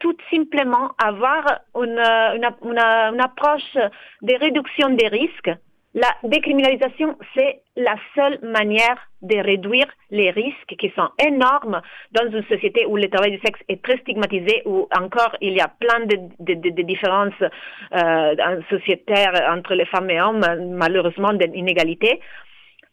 tout 0.00 0.16
simplement 0.30 0.90
avoir 1.02 1.60
une, 1.76 1.98
euh, 1.98 2.36
une, 2.36 2.48
une, 2.70 2.78
euh, 2.78 3.12
une 3.12 3.20
approche 3.20 3.74
de 4.22 4.34
réduction 4.38 4.90
des 4.90 5.08
risques. 5.08 5.50
La 5.94 6.08
décriminalisation, 6.22 7.16
c'est 7.34 7.62
la 7.76 7.96
seule 8.14 8.38
manière 8.42 8.98
de 9.22 9.36
réduire 9.38 9.86
les 10.10 10.30
risques 10.30 10.74
qui 10.78 10.90
sont 10.94 11.08
énormes 11.26 11.80
dans 12.12 12.30
une 12.30 12.44
société 12.44 12.84
où 12.86 12.96
le 12.96 13.08
travail 13.08 13.32
du 13.32 13.40
sexe 13.40 13.60
est 13.68 13.82
très 13.82 13.96
stigmatisé, 13.98 14.62
où 14.66 14.86
encore 14.94 15.34
il 15.40 15.54
y 15.54 15.60
a 15.60 15.68
plein 15.68 16.04
de, 16.04 16.16
de, 16.40 16.54
de- 16.54 16.70
de 16.70 16.82
différences 16.82 17.42
euh, 17.42 18.60
sociétaires 18.68 19.32
entre 19.50 19.74
les 19.74 19.86
femmes 19.86 20.10
et 20.10 20.20
hommes, 20.20 20.44
malheureusement 20.76 21.32
d'inégalités 21.32 22.20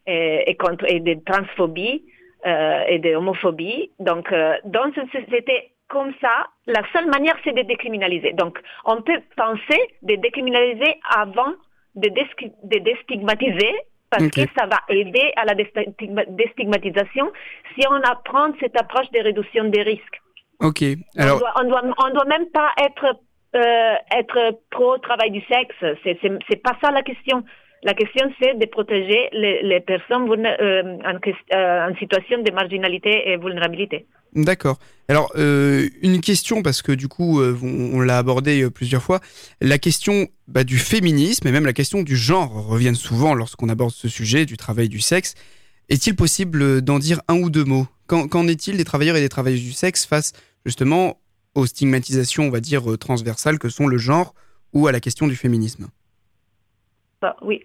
et, 0.06 0.50
et, 0.50 0.56
contre, 0.56 0.86
et 0.90 1.00
de 1.00 1.14
transphobie 1.24 2.02
euh, 2.44 2.84
et 2.88 2.98
de 2.98 3.14
homophobie. 3.14 3.90
Donc, 3.98 4.30
euh, 4.32 4.54
dans 4.64 4.90
une 4.92 5.08
société 5.10 5.70
comme 5.88 6.12
ça, 6.20 6.48
la 6.66 6.82
seule 6.92 7.06
manière, 7.06 7.36
c'est 7.44 7.54
de 7.54 7.62
décriminaliser. 7.62 8.32
Donc, 8.32 8.58
on 8.84 9.02
peut 9.02 9.20
penser 9.36 9.80
de 10.02 10.16
décriminaliser 10.16 10.96
avant 11.14 11.52
de, 11.94 12.08
de 12.08 12.78
déstigmatiser 12.78 13.74
parce 14.10 14.28
que 14.28 14.40
ça 14.58 14.66
va 14.66 14.78
aider 14.88 15.32
à 15.36 15.44
la 15.44 15.54
déstigma- 15.54 16.26
déstigmatisation 16.28 17.32
si 17.74 17.86
on 17.88 18.00
apprend 18.02 18.52
cette 18.60 18.78
approche 18.80 19.10
de 19.10 19.20
réduction 19.20 19.64
des 19.64 19.82
risques. 19.82 20.20
Ok. 20.60 20.82
on 21.16 21.22
Alors, 21.22 21.38
doit, 21.38 21.52
on 21.60 21.64
doit, 21.64 21.82
on 21.98 22.10
doit 22.14 22.24
même 22.24 22.46
pas 22.50 22.70
être 22.78 23.16
euh, 23.54 23.94
être 24.16 24.60
pro 24.70 24.98
travail 24.98 25.30
du 25.30 25.40
sexe. 25.42 25.76
C'est 26.04 26.62
pas 26.62 26.76
ça 26.82 26.90
la 26.90 27.02
question. 27.02 27.42
La 27.82 27.94
question 27.94 28.32
c'est 28.40 28.58
de 28.58 28.66
protéger 28.66 29.28
les, 29.32 29.80
personnes 29.80 30.28
euh, 30.44 30.98
euh, 31.52 31.88
en 31.88 31.96
situation 31.96 32.42
de 32.42 32.50
marginalité 32.52 33.30
et 33.30 33.36
vulnérabilité. 33.36 34.06
D'accord. 34.34 34.78
Alors, 35.08 35.30
euh, 35.36 35.88
une 36.02 36.20
question, 36.20 36.62
parce 36.62 36.82
que 36.82 36.92
du 36.92 37.08
coup, 37.08 37.40
on, 37.40 38.00
l'a 38.00 38.18
abordé 38.18 38.68
plusieurs 38.70 39.02
fois, 39.02 39.20
la 39.60 39.78
question 39.78 40.26
bah, 40.48 40.64
du 40.64 40.78
féminisme 40.78 41.46
et 41.46 41.52
même 41.52 41.64
la 41.64 41.72
question 41.72 42.02
du 42.02 42.16
genre 42.16 42.66
reviennent 42.66 42.96
souvent 42.96 43.34
lorsqu'on 43.34 43.68
aborde 43.68 43.92
ce 43.92 44.08
sujet, 44.08 44.46
du 44.46 44.56
travail 44.56 44.88
du 44.88 45.00
sexe. 45.00 45.34
Est-il 45.88 46.16
possible 46.16 46.82
d'en 46.82 46.98
dire 46.98 47.20
un 47.28 47.36
ou 47.36 47.50
deux 47.50 47.64
mots? 47.64 47.86
Qu'en 48.08 48.48
est-il 48.48 48.76
des 48.76 48.84
travailleurs 48.84 49.16
et 49.16 49.20
des 49.20 49.28
travailleuses 49.28 49.62
du 49.62 49.72
sexe 49.72 50.06
face 50.06 50.32
justement 50.64 51.20
aux 51.54 51.66
stigmatisations, 51.66 52.44
on 52.44 52.50
va 52.50 52.60
dire, 52.60 52.98
transversales 52.98 53.58
que 53.58 53.68
sont 53.68 53.86
le 53.86 53.98
genre 53.98 54.34
ou 54.72 54.88
à 54.88 54.92
la 54.92 55.00
question 55.00 55.28
du 55.28 55.36
féminisme? 55.36 55.88
Oui, 57.42 57.62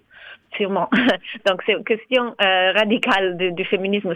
sûrement. 0.56 0.90
Donc 1.46 1.62
c'est 1.66 1.74
une 1.74 1.84
question 1.84 2.36
euh, 2.42 2.72
radicale 2.74 3.38
du, 3.38 3.52
du 3.52 3.66
féminisme. 3.66 4.14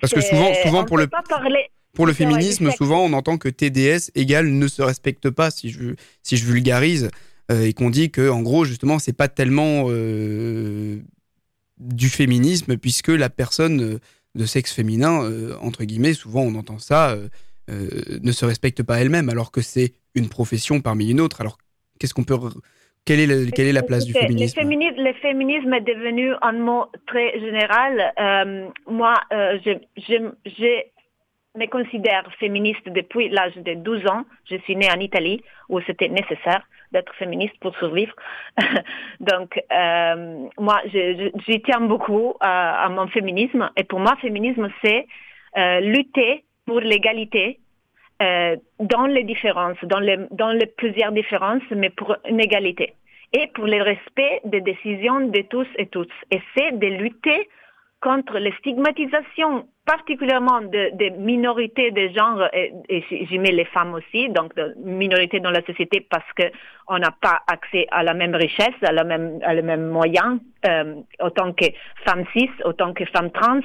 Parce 0.00 0.14
que 0.14 0.20
souvent, 0.20 0.54
souvent 0.62 0.84
pour 0.84 0.98
le, 0.98 1.08
parler. 1.08 1.70
pour 1.94 2.06
le 2.06 2.12
féminisme, 2.12 2.70
souvent 2.70 3.04
on 3.04 3.12
entend 3.12 3.36
que 3.38 3.48
TDS 3.48 4.10
égale 4.14 4.48
ne 4.48 4.68
se 4.68 4.82
respecte 4.82 5.30
pas, 5.30 5.50
si 5.50 5.70
je, 5.70 5.94
si 6.22 6.36
je 6.36 6.44
vulgarise, 6.44 7.10
euh, 7.50 7.64
et 7.64 7.72
qu'on 7.72 7.90
dit 7.90 8.10
que 8.10 8.28
en 8.28 8.42
gros, 8.42 8.64
justement, 8.64 8.98
c'est 8.98 9.12
pas 9.12 9.28
tellement 9.28 9.86
euh, 9.88 10.98
du 11.78 12.08
féminisme, 12.08 12.76
puisque 12.76 13.08
la 13.08 13.30
personne 13.30 13.98
de 14.34 14.46
sexe 14.46 14.72
féminin, 14.72 15.30
entre 15.60 15.84
guillemets, 15.84 16.14
souvent 16.14 16.42
on 16.42 16.54
entend 16.54 16.78
ça, 16.78 17.16
euh, 17.70 18.18
ne 18.22 18.32
se 18.32 18.46
respecte 18.46 18.82
pas 18.82 18.98
elle-même, 19.00 19.28
alors 19.28 19.50
que 19.50 19.60
c'est 19.60 19.92
une 20.14 20.28
profession 20.28 20.80
parmi 20.80 21.10
une 21.10 21.20
autre. 21.20 21.42
Alors, 21.42 21.58
qu'est-ce 21.98 22.14
qu'on 22.14 22.24
peut. 22.24 22.38
Quelle 23.08 23.20
est, 23.20 23.26
la, 23.26 23.50
quelle 23.50 23.68
est 23.68 23.72
la 23.72 23.82
place 23.82 24.04
du 24.04 24.12
féminisme 24.12 24.60
Le, 24.60 24.62
féminisme? 24.64 25.02
le 25.02 25.12
féminisme 25.14 25.72
est 25.72 25.80
devenu 25.80 26.34
un 26.42 26.52
mot 26.52 26.84
très 27.06 27.40
général. 27.40 28.12
Euh, 28.20 28.68
moi, 28.86 29.14
euh, 29.32 29.58
je, 29.64 29.70
je, 29.96 30.30
je 30.44 31.58
me 31.58 31.66
considère 31.68 32.30
féministe 32.38 32.86
depuis 32.86 33.30
l'âge 33.30 33.56
de 33.56 33.72
12 33.72 34.06
ans. 34.08 34.24
Je 34.50 34.56
suis 34.56 34.76
née 34.76 34.90
en 34.94 35.00
Italie 35.00 35.42
où 35.70 35.80
c'était 35.86 36.10
nécessaire 36.10 36.60
d'être 36.92 37.14
féministe 37.14 37.54
pour 37.62 37.74
survivre. 37.76 38.14
Donc, 39.20 39.58
euh, 39.72 40.46
moi, 40.58 40.82
j'y 40.92 41.62
tiens 41.62 41.80
beaucoup 41.80 42.34
à, 42.40 42.84
à 42.84 42.90
mon 42.90 43.08
féminisme. 43.08 43.70
Et 43.78 43.84
pour 43.84 44.00
moi, 44.00 44.16
féminisme, 44.20 44.68
c'est 44.82 45.06
lutter 45.80 46.44
pour 46.66 46.80
l'égalité 46.80 47.58
euh, 48.20 48.56
dans 48.80 49.06
les 49.06 49.22
différences, 49.22 49.76
dans 49.84 50.00
les, 50.00 50.18
dans 50.32 50.50
les 50.50 50.66
plusieurs 50.66 51.12
différences, 51.12 51.62
mais 51.70 51.90
pour 51.90 52.16
une 52.28 52.40
égalité. 52.40 52.94
Et 53.32 53.46
pour 53.54 53.66
le 53.66 53.82
respect 53.82 54.40
des 54.44 54.60
décisions 54.60 55.20
de 55.20 55.42
tous 55.42 55.66
et 55.76 55.86
toutes. 55.86 56.12
Et 56.30 56.40
c'est 56.56 56.78
de 56.78 56.86
lutter 56.86 57.48
contre 58.00 58.38
les 58.38 58.52
stigmatisations, 58.60 59.66
particulièrement 59.84 60.60
de- 60.60 60.90
des 60.96 61.10
minorités 61.10 61.90
de 61.90 62.08
genre, 62.16 62.48
et, 62.52 62.72
et 62.88 63.04
j'y 63.26 63.38
mets 63.40 63.50
les 63.50 63.64
femmes 63.64 63.92
aussi, 63.94 64.28
donc 64.28 64.54
de 64.54 64.72
minorités 64.78 65.40
dans 65.40 65.50
la 65.50 65.62
société 65.62 66.06
parce 66.08 66.30
qu'on 66.38 66.98
n'a 66.98 67.10
pas 67.20 67.40
accès 67.48 67.86
à 67.90 68.04
la 68.04 68.14
même 68.14 68.36
richesse, 68.36 68.78
à 68.82 68.92
la 68.92 69.02
même, 69.02 69.40
à 69.42 69.52
les 69.52 69.62
mêmes 69.62 69.88
moyens, 69.88 70.38
euh, 70.68 70.94
autant 71.20 71.52
que 71.52 71.66
femmes 72.06 72.24
cis, 72.32 72.48
autant 72.64 72.92
que 72.94 73.04
femmes 73.06 73.32
trans, 73.32 73.60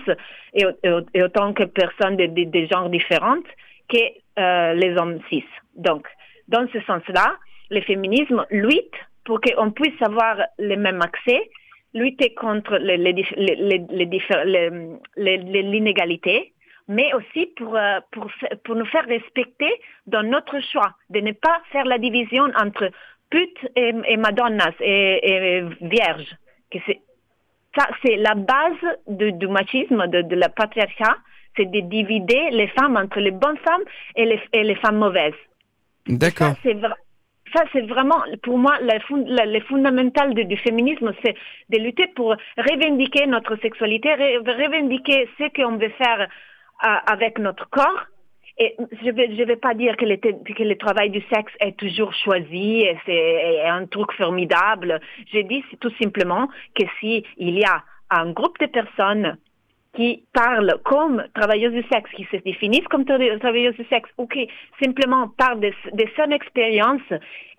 et, 0.56 0.64
et- 0.84 1.22
autant 1.24 1.54
que 1.54 1.64
personnes 1.66 2.18
de, 2.18 2.26
de- 2.26 2.46
de 2.50 2.66
genres 2.72 2.90
différentes 2.90 3.46
que 3.88 4.00
euh, 4.40 4.74
les 4.74 4.98
hommes 4.98 5.20
cis. 5.30 5.46
Donc, 5.76 6.08
dans 6.48 6.68
ce 6.74 6.80
sens-là, 6.82 7.36
le 7.70 7.82
féminisme 7.82 8.44
lutte 8.50 8.96
pour 9.26 9.40
qu'on 9.42 9.72
puisse 9.72 10.00
avoir 10.02 10.38
le 10.60 10.76
même 10.76 11.02
accès, 11.02 11.50
lutter 11.94 12.34
contre 12.34 12.78
les- 12.78 12.98
les 12.98 13.14
les- 13.14 15.62
l'inégalité, 15.62 16.54
mais 16.88 17.14
aussi 17.14 17.48
pour, 17.58 17.76
euh, 17.76 18.00
pour, 18.12 18.28
nous 18.76 18.86
faire 18.88 19.06
respecter 19.06 19.72
dans 20.08 20.24
notre 20.24 20.60
choix, 20.72 20.94
de 21.10 21.20
ne 21.20 21.32
pas 21.32 21.62
faire 21.72 21.86
la 21.86 21.98
division 21.98 22.44
entre 22.60 22.90
putes 23.30 23.66
et, 23.76 23.94
et 24.08 24.18
madonnas 24.18 24.74
et, 24.82 25.20
et 25.32 25.62
vierges. 25.82 26.36
Que 26.72 26.80
c'est, 26.86 27.00
ça, 27.78 27.88
c'est 28.04 28.18
la 28.18 28.36
base 28.36 28.84
de- 29.08 29.32
du 29.32 29.48
machisme, 29.48 30.08
de, 30.08 30.22
de 30.24 30.36
la 30.36 30.50
patriarcat, 30.50 31.18
c'est 31.56 31.70
de 31.72 31.80
diviser 31.82 32.50
les 32.52 32.68
femmes 32.70 32.98
entre 32.98 33.20
les 33.20 33.32
bonnes 33.32 33.58
femmes 33.58 33.84
et 34.16 34.26
les, 34.26 34.42
et 34.52 34.64
les 34.64 34.76
femmes 34.76 34.98
mauvaises. 34.98 35.34
D'accord. 36.08 36.50
Ça, 36.50 36.56
c'est 36.64 36.74
vra- 36.74 36.96
ça, 37.54 37.64
c'est 37.72 37.82
vraiment, 37.82 38.22
pour 38.42 38.58
moi, 38.58 38.78
le, 38.82 39.00
fond- 39.02 39.26
le- 39.28 39.60
fondamental 39.62 40.34
du, 40.34 40.58
féminisme, 40.58 41.14
c'est 41.24 41.36
de 41.70 41.78
lutter 41.80 42.08
pour 42.08 42.36
revendiquer 42.58 43.26
notre 43.28 43.56
sexualité, 43.58 44.14
revendiquer 44.14 45.30
ce 45.38 45.46
qu'on 45.56 45.78
veut 45.78 45.90
faire 45.90 46.22
euh, 46.22 46.88
avec 47.06 47.40
notre 47.40 47.70
corps. 47.70 48.06
Et 48.60 48.76
je 49.02 49.08
ne 49.08 49.12
vais, 49.14 49.36
je 49.36 49.44
vais 49.44 49.56
pas 49.56 49.74
dire 49.74 49.98
que 49.98 50.06
le, 50.06 50.18
que 50.18 50.64
le 50.64 50.78
travail 50.78 51.10
du 51.10 51.22
sexe 51.34 51.52
est 51.60 51.76
toujours 51.78 52.14
choisi 52.14 52.82
et 52.82 52.98
c'est 53.06 53.12
est 53.14 53.68
un 53.68 53.88
truc 53.88 54.12
formidable. 54.14 55.00
Je 55.34 55.40
dis 55.40 55.64
tout 55.80 55.92
simplement 56.02 56.48
que 56.76 56.84
si 57.00 57.26
il 57.38 57.58
y 57.58 57.66
a 57.66 57.84
un 58.12 58.32
groupe 58.32 58.60
de 58.60 58.68
personnes 58.68 59.38
qui 59.96 60.24
parlent 60.34 60.76
comme 60.86 61.24
travailleuses 61.36 61.74
du 61.74 61.84
sexe, 61.92 62.10
qui 62.16 62.26
se 62.32 62.38
définissent 62.38 62.88
comme 62.88 63.04
tra- 63.04 63.40
travailleuses 63.40 63.76
du 63.76 63.86
sexe, 63.86 64.10
ou 64.18 64.26
qui 64.28 64.50
simplement 64.84 65.28
parlent 65.38 65.60
de, 65.60 65.72
de 65.94 66.06
son 66.16 66.32
expérience, 66.32 67.02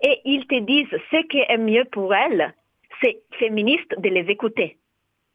et 0.01 0.19
ils 0.25 0.45
te 0.47 0.59
disent 0.59 0.93
ce 1.11 1.21
qui 1.27 1.39
est 1.39 1.57
mieux 1.57 1.85
pour 1.85 2.13
elles, 2.13 2.53
c'est 3.01 3.17
féministe 3.39 3.93
de 3.99 4.09
les 4.09 4.29
écouter. 4.29 4.77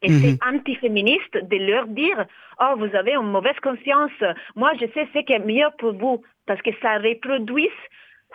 Et 0.03 0.09
Mhm. 0.09 0.19
c'est 0.21 0.37
antiféministe 0.47 1.37
de 1.51 1.57
leur 1.57 1.85
dire, 1.87 2.25
oh, 2.59 2.73
vous 2.77 2.95
avez 2.95 3.13
une 3.15 3.31
mauvaise 3.31 3.59
conscience, 3.61 4.11
moi 4.55 4.71
je 4.79 4.85
sais 4.93 5.07
ce 5.13 5.19
qui 5.19 5.33
est 5.33 5.39
mieux 5.53 5.69
pour 5.79 5.93
vous, 5.93 6.23
parce 6.47 6.61
que 6.61 6.71
ça 6.81 6.97
reproduit 6.97 7.69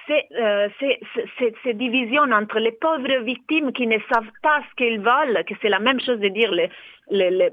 ces, 0.07 0.23
euh, 0.39 0.69
ces, 0.79 1.01
ces- 1.39 1.55
ces- 1.65 1.75
divisions 1.75 2.23
entre 2.41 2.59
les 2.61 2.71
pauvres 2.73 3.23
victimes 3.25 3.73
qui 3.73 3.87
ne 3.89 3.99
savent 4.13 4.31
pas 4.43 4.63
ce 4.71 4.75
qu'ils 4.77 5.01
veulent, 5.01 5.43
que 5.49 5.55
c'est 5.61 5.69
la 5.69 5.81
même 5.81 5.99
chose 6.01 6.21
de 6.21 6.29
dire 6.29 6.53
le, 6.53 6.67
le, 7.11 7.31
le- 7.39 7.53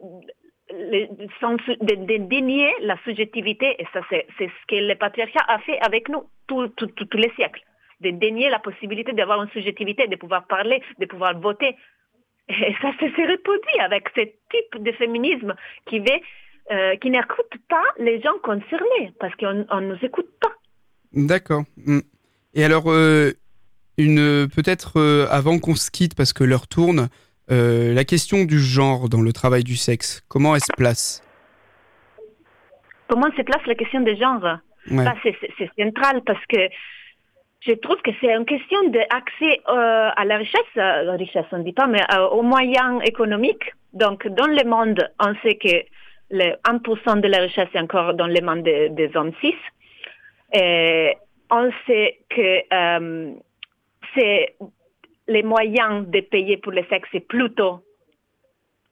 de, 0.74 2.18
dénier 2.28 2.72
la 2.82 2.98
subjectivité, 3.04 3.76
et 3.80 3.86
ça 3.94 4.02
c'est 4.10 4.26
ce 4.40 4.66
que 4.68 4.76
le 4.76 4.96
patriarcat 4.96 5.44
a 5.48 5.60
fait 5.60 5.80
avec 5.80 6.10
nous 6.10 6.24
tous 6.48 6.70
les 7.14 7.32
siècles, 7.36 7.62
de 8.02 8.12
dénier 8.12 8.50
la 8.50 8.60
possibilité 8.60 9.14
d'avoir 9.14 9.42
une 9.42 9.50
subjectivité, 9.50 10.08
de 10.08 10.16
pouvoir 10.16 10.46
parler, 10.48 10.82
de 11.00 11.06
pouvoir 11.06 11.40
voter. 11.40 11.76
Et 12.50 12.76
ça 12.82 12.92
se 13.00 13.06
se 13.06 13.32
reproduit 13.32 13.80
avec 13.80 14.10
ce 14.16 14.22
type 14.22 14.84
de 14.84 14.92
féminisme 14.94 15.56
qui, 15.88 16.00
veut, 16.00 16.20
euh, 16.72 16.96
qui 16.98 17.10
n'écoute 17.10 17.54
pas 17.70 17.86
les 17.98 18.22
gens 18.22 18.38
concernés, 18.44 19.14
parce 19.20 19.36
qu'on 19.36 19.54
ne 19.54 19.94
nous 19.94 20.00
écoute 20.06 20.30
pas. 20.42 20.54
D'accord. 21.14 21.64
Mm. 21.78 22.00
Et 22.56 22.64
alors, 22.66 22.92
euh, 22.92 23.32
une 23.98 24.48
peut-être 24.54 25.00
euh, 25.00 25.28
avant 25.30 25.60
qu'on 25.60 25.76
se 25.76 25.92
quitte 25.92 26.16
parce 26.16 26.34
que 26.34 26.44
l'heure 26.44 26.68
tourne, 26.68 27.10
euh, 27.52 27.94
la 27.94 28.04
question 28.04 28.46
du 28.46 28.60
genre 28.60 29.10
dans 29.10 29.22
le 29.22 29.34
travail 29.34 29.64
du 29.64 29.76
sexe, 29.76 30.22
comment 30.28 30.56
elle 30.56 30.62
se 30.62 30.74
place? 30.76 31.22
Comment 33.08 33.30
se 33.38 33.42
place 33.42 33.66
la 33.66 33.76
question 33.76 34.02
de 34.02 34.14
genre 34.16 34.58
Ouais. 34.92 35.06
C'est- 35.24 35.70
central 35.82 36.22
parce 36.26 36.46
que 36.48 36.58
je 37.66 37.72
trouve 37.74 37.96
que 38.04 38.12
c'est 38.20 38.34
une 38.34 38.46
question 38.46 38.90
d'accès 38.90 39.62
euh, 39.70 40.10
à 40.16 40.26
la 40.26 40.36
richesse, 40.38 40.72
la 40.76 41.14
richesse 41.14 41.46
on 41.54 41.60
ne 41.60 41.64
dit 41.64 41.72
pas, 41.72 41.88
mais 41.88 42.02
euh, 42.14 42.28
aux 42.28 42.42
moyens 42.42 43.02
économiques 43.06 43.72
Donc, 43.94 44.28
dans 44.28 44.48
le 44.48 44.68
monde, 44.68 45.00
on 45.20 45.34
sait 45.44 45.56
que 45.56 45.86
le 46.32 46.56
1% 46.66 47.22
de 47.22 47.28
la 47.28 47.38
richesse 47.38 47.70
est 47.76 47.80
encore 47.80 48.16
dans 48.16 48.26
les 48.26 48.42
mains 48.42 48.58
des, 48.58 48.90
des 48.90 49.10
hommes 49.16 49.32
cis. 49.40 49.56
Et 50.52 51.14
on 51.52 51.70
sait 51.86 52.18
que 52.30 52.64
c'est 54.16 54.56
les 55.28 55.44
moyens 55.44 56.08
de 56.08 56.20
payer 56.22 56.58
pour 56.58 56.72
le 56.72 56.84
sexe, 56.90 57.08
c'est 57.12 57.28
plutôt 57.28 57.82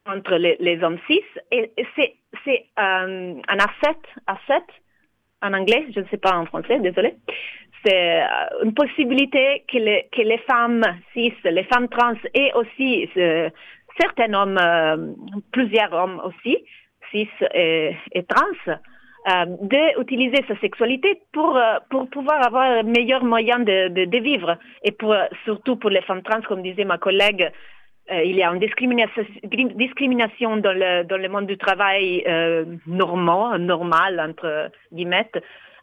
entre 0.06 0.36
les, 0.36 0.84
hommes 0.84 1.00
cis. 1.08 1.24
Et, 1.52 1.72
c'est 2.46 2.66
euh, 2.80 3.36
un 3.48 3.58
asset, 3.58 4.00
asset 4.28 4.66
en 5.42 5.54
anglais, 5.54 5.86
je 5.94 6.00
ne 6.00 6.06
sais 6.08 6.18
pas 6.18 6.38
en 6.38 6.46
français, 6.46 6.80
désolé. 6.80 7.16
C'est 7.84 8.22
euh, 8.22 8.64
une 8.64 8.74
possibilité 8.74 9.64
que 9.68 9.78
les, 9.78 10.08
que 10.12 10.22
les 10.22 10.38
femmes 10.40 10.84
cis, 11.14 11.34
les 11.44 11.64
femmes 11.64 11.90
trans 11.90 12.14
et 12.34 12.52
aussi 12.54 13.10
euh, 13.18 13.50
certains 14.00 14.34
hommes, 14.34 14.60
euh, 14.62 15.14
plusieurs 15.52 15.92
hommes 15.94 16.22
aussi, 16.24 16.58
cis 17.12 17.30
et, 17.54 17.96
et 18.14 18.24
trans, 18.24 18.76
euh, 19.30 19.46
d'utiliser 19.98 20.44
sa 20.48 20.58
sexualité 20.60 21.22
pour, 21.32 21.56
euh, 21.58 21.78
pour 21.90 22.10
pouvoir 22.10 22.46
avoir 22.46 22.64
un 22.64 22.84
meilleur 22.84 23.24
moyen 23.24 23.60
de, 23.60 23.90
de, 23.90 24.06
de 24.06 24.18
vivre. 24.18 24.58
Et 24.84 24.92
pour, 24.92 25.14
euh, 25.14 25.26
surtout 25.46 25.76
pour 25.76 25.90
les 25.90 26.02
femmes 26.02 26.24
trans, 26.24 26.42
comme 26.42 26.62
disait 26.64 26.86
ma 26.86 26.98
collègue, 26.98 27.52
euh, 28.12 28.24
il 28.24 28.36
y 28.36 28.44
a 28.44 28.52
une 28.52 28.60
discrimination, 28.60 29.24
discrimination 29.76 30.58
dans, 30.58 30.74
le, 30.74 31.04
dans 31.04 31.18
le 31.18 31.30
monde 31.30 31.46
du 31.46 31.58
travail 31.58 32.24
euh, 32.28 32.66
normal, 32.88 33.62
normal, 33.62 34.20
entre 34.20 34.72
guillemets, 34.92 35.30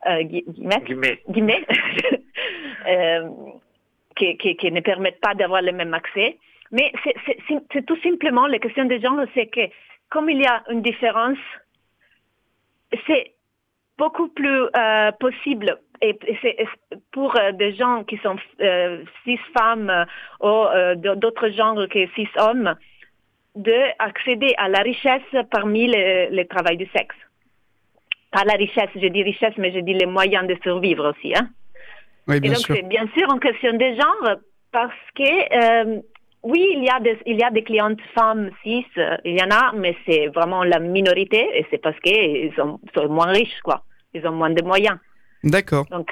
euh, 0.07 0.22
gui- 0.24 0.44
guillemets, 0.48 0.81
Guillemets. 0.85 1.18
guillemets, 1.29 1.64
euh, 2.88 3.29
qui, 4.16 4.37
qui, 4.37 4.57
qui 4.57 4.72
ne 4.72 4.81
permettent 4.81 5.20
pas 5.20 5.35
d'avoir 5.35 5.62
le 5.62 5.72
même 5.72 5.94
accès. 5.94 6.37
Mais 6.72 6.92
c'est- 7.05 7.87
tout 7.87 7.96
simplement 8.03 8.46
la 8.46 8.59
question 8.59 8.85
de 8.85 8.98
genre, 8.98 9.20
c'est 9.35 9.46
que 9.46 9.61
comme 10.11 10.29
il 10.29 10.42
y 10.42 10.46
a 10.46 10.62
une 10.70 10.83
différence, 10.83 11.38
c'est 13.07 13.35
beaucoup 13.96 14.29
plus 14.29 14.62
euh, 14.77 15.12
possible 15.18 15.79
et, 16.01 16.16
et 16.27 16.38
c'est 16.40 16.57
et 16.59 16.68
pour 17.12 17.37
euh, 17.37 17.53
des 17.53 17.74
gens 17.74 18.05
qui 18.05 18.16
sont 18.18 18.37
euh, 18.61 19.03
cis 19.24 19.38
femmes 19.57 19.90
euh, 19.90 20.05
ou 20.40 20.46
euh, 20.46 20.94
d'autres 20.94 21.48
genres 21.51 21.88
que 21.88 22.07
cis 22.14 22.29
hommes 22.37 22.74
d'accéder 23.57 24.55
à 24.57 24.68
la 24.68 24.81
richesse 24.81 25.22
parmi 25.51 25.88
les, 25.88 26.29
les 26.31 26.46
travail 26.46 26.77
du 26.77 26.87
sexe. 26.96 27.16
Pas 28.31 28.44
la 28.44 28.55
richesse, 28.55 28.90
je 28.94 29.09
dis 29.09 29.22
richesse, 29.22 29.55
mais 29.57 29.72
je 29.72 29.81
dis 29.81 29.94
les 29.94 30.07
moyens 30.07 30.46
de 30.46 30.57
survivre 30.62 31.11
aussi. 31.11 31.35
Hein? 31.35 31.48
Oui, 32.29 32.37
Et 32.37 32.40
bien 32.40 32.53
donc 32.53 32.61
sûr. 32.61 32.77
c'est 32.77 32.83
bien 32.83 33.09
sûr 33.16 33.27
en 33.31 33.38
question 33.38 33.72
de 33.72 33.94
genre 33.96 34.37
parce 34.70 34.92
que 35.16 35.33
euh, 35.57 36.01
oui, 36.51 36.63
il 36.77 36.83
y 36.85 36.91
a 36.97 36.99
des 37.07 37.17
il 37.33 37.37
y 37.43 37.45
a 37.49 37.51
des 37.59 37.65
clientes 37.71 38.01
femmes 38.17 38.47
cis, 38.63 38.87
euh, 38.97 39.17
il 39.31 39.35
y 39.41 39.43
en 39.47 39.51
a, 39.63 39.65
mais 39.83 39.95
c'est 40.05 40.25
vraiment 40.39 40.63
la 40.73 40.79
minorité 40.97 41.41
et 41.59 41.65
c'est 41.71 41.83
parce 41.87 41.99
qu'ils 42.05 42.53
sont, 42.59 42.73
sont 42.95 43.09
moins 43.19 43.33
riches 43.41 43.61
quoi, 43.69 43.79
ils 44.15 44.25
ont 44.29 44.37
moins 44.41 44.55
de 44.59 44.65
moyens. 44.73 44.99
D'accord. 45.55 45.87
Donc 45.95 46.09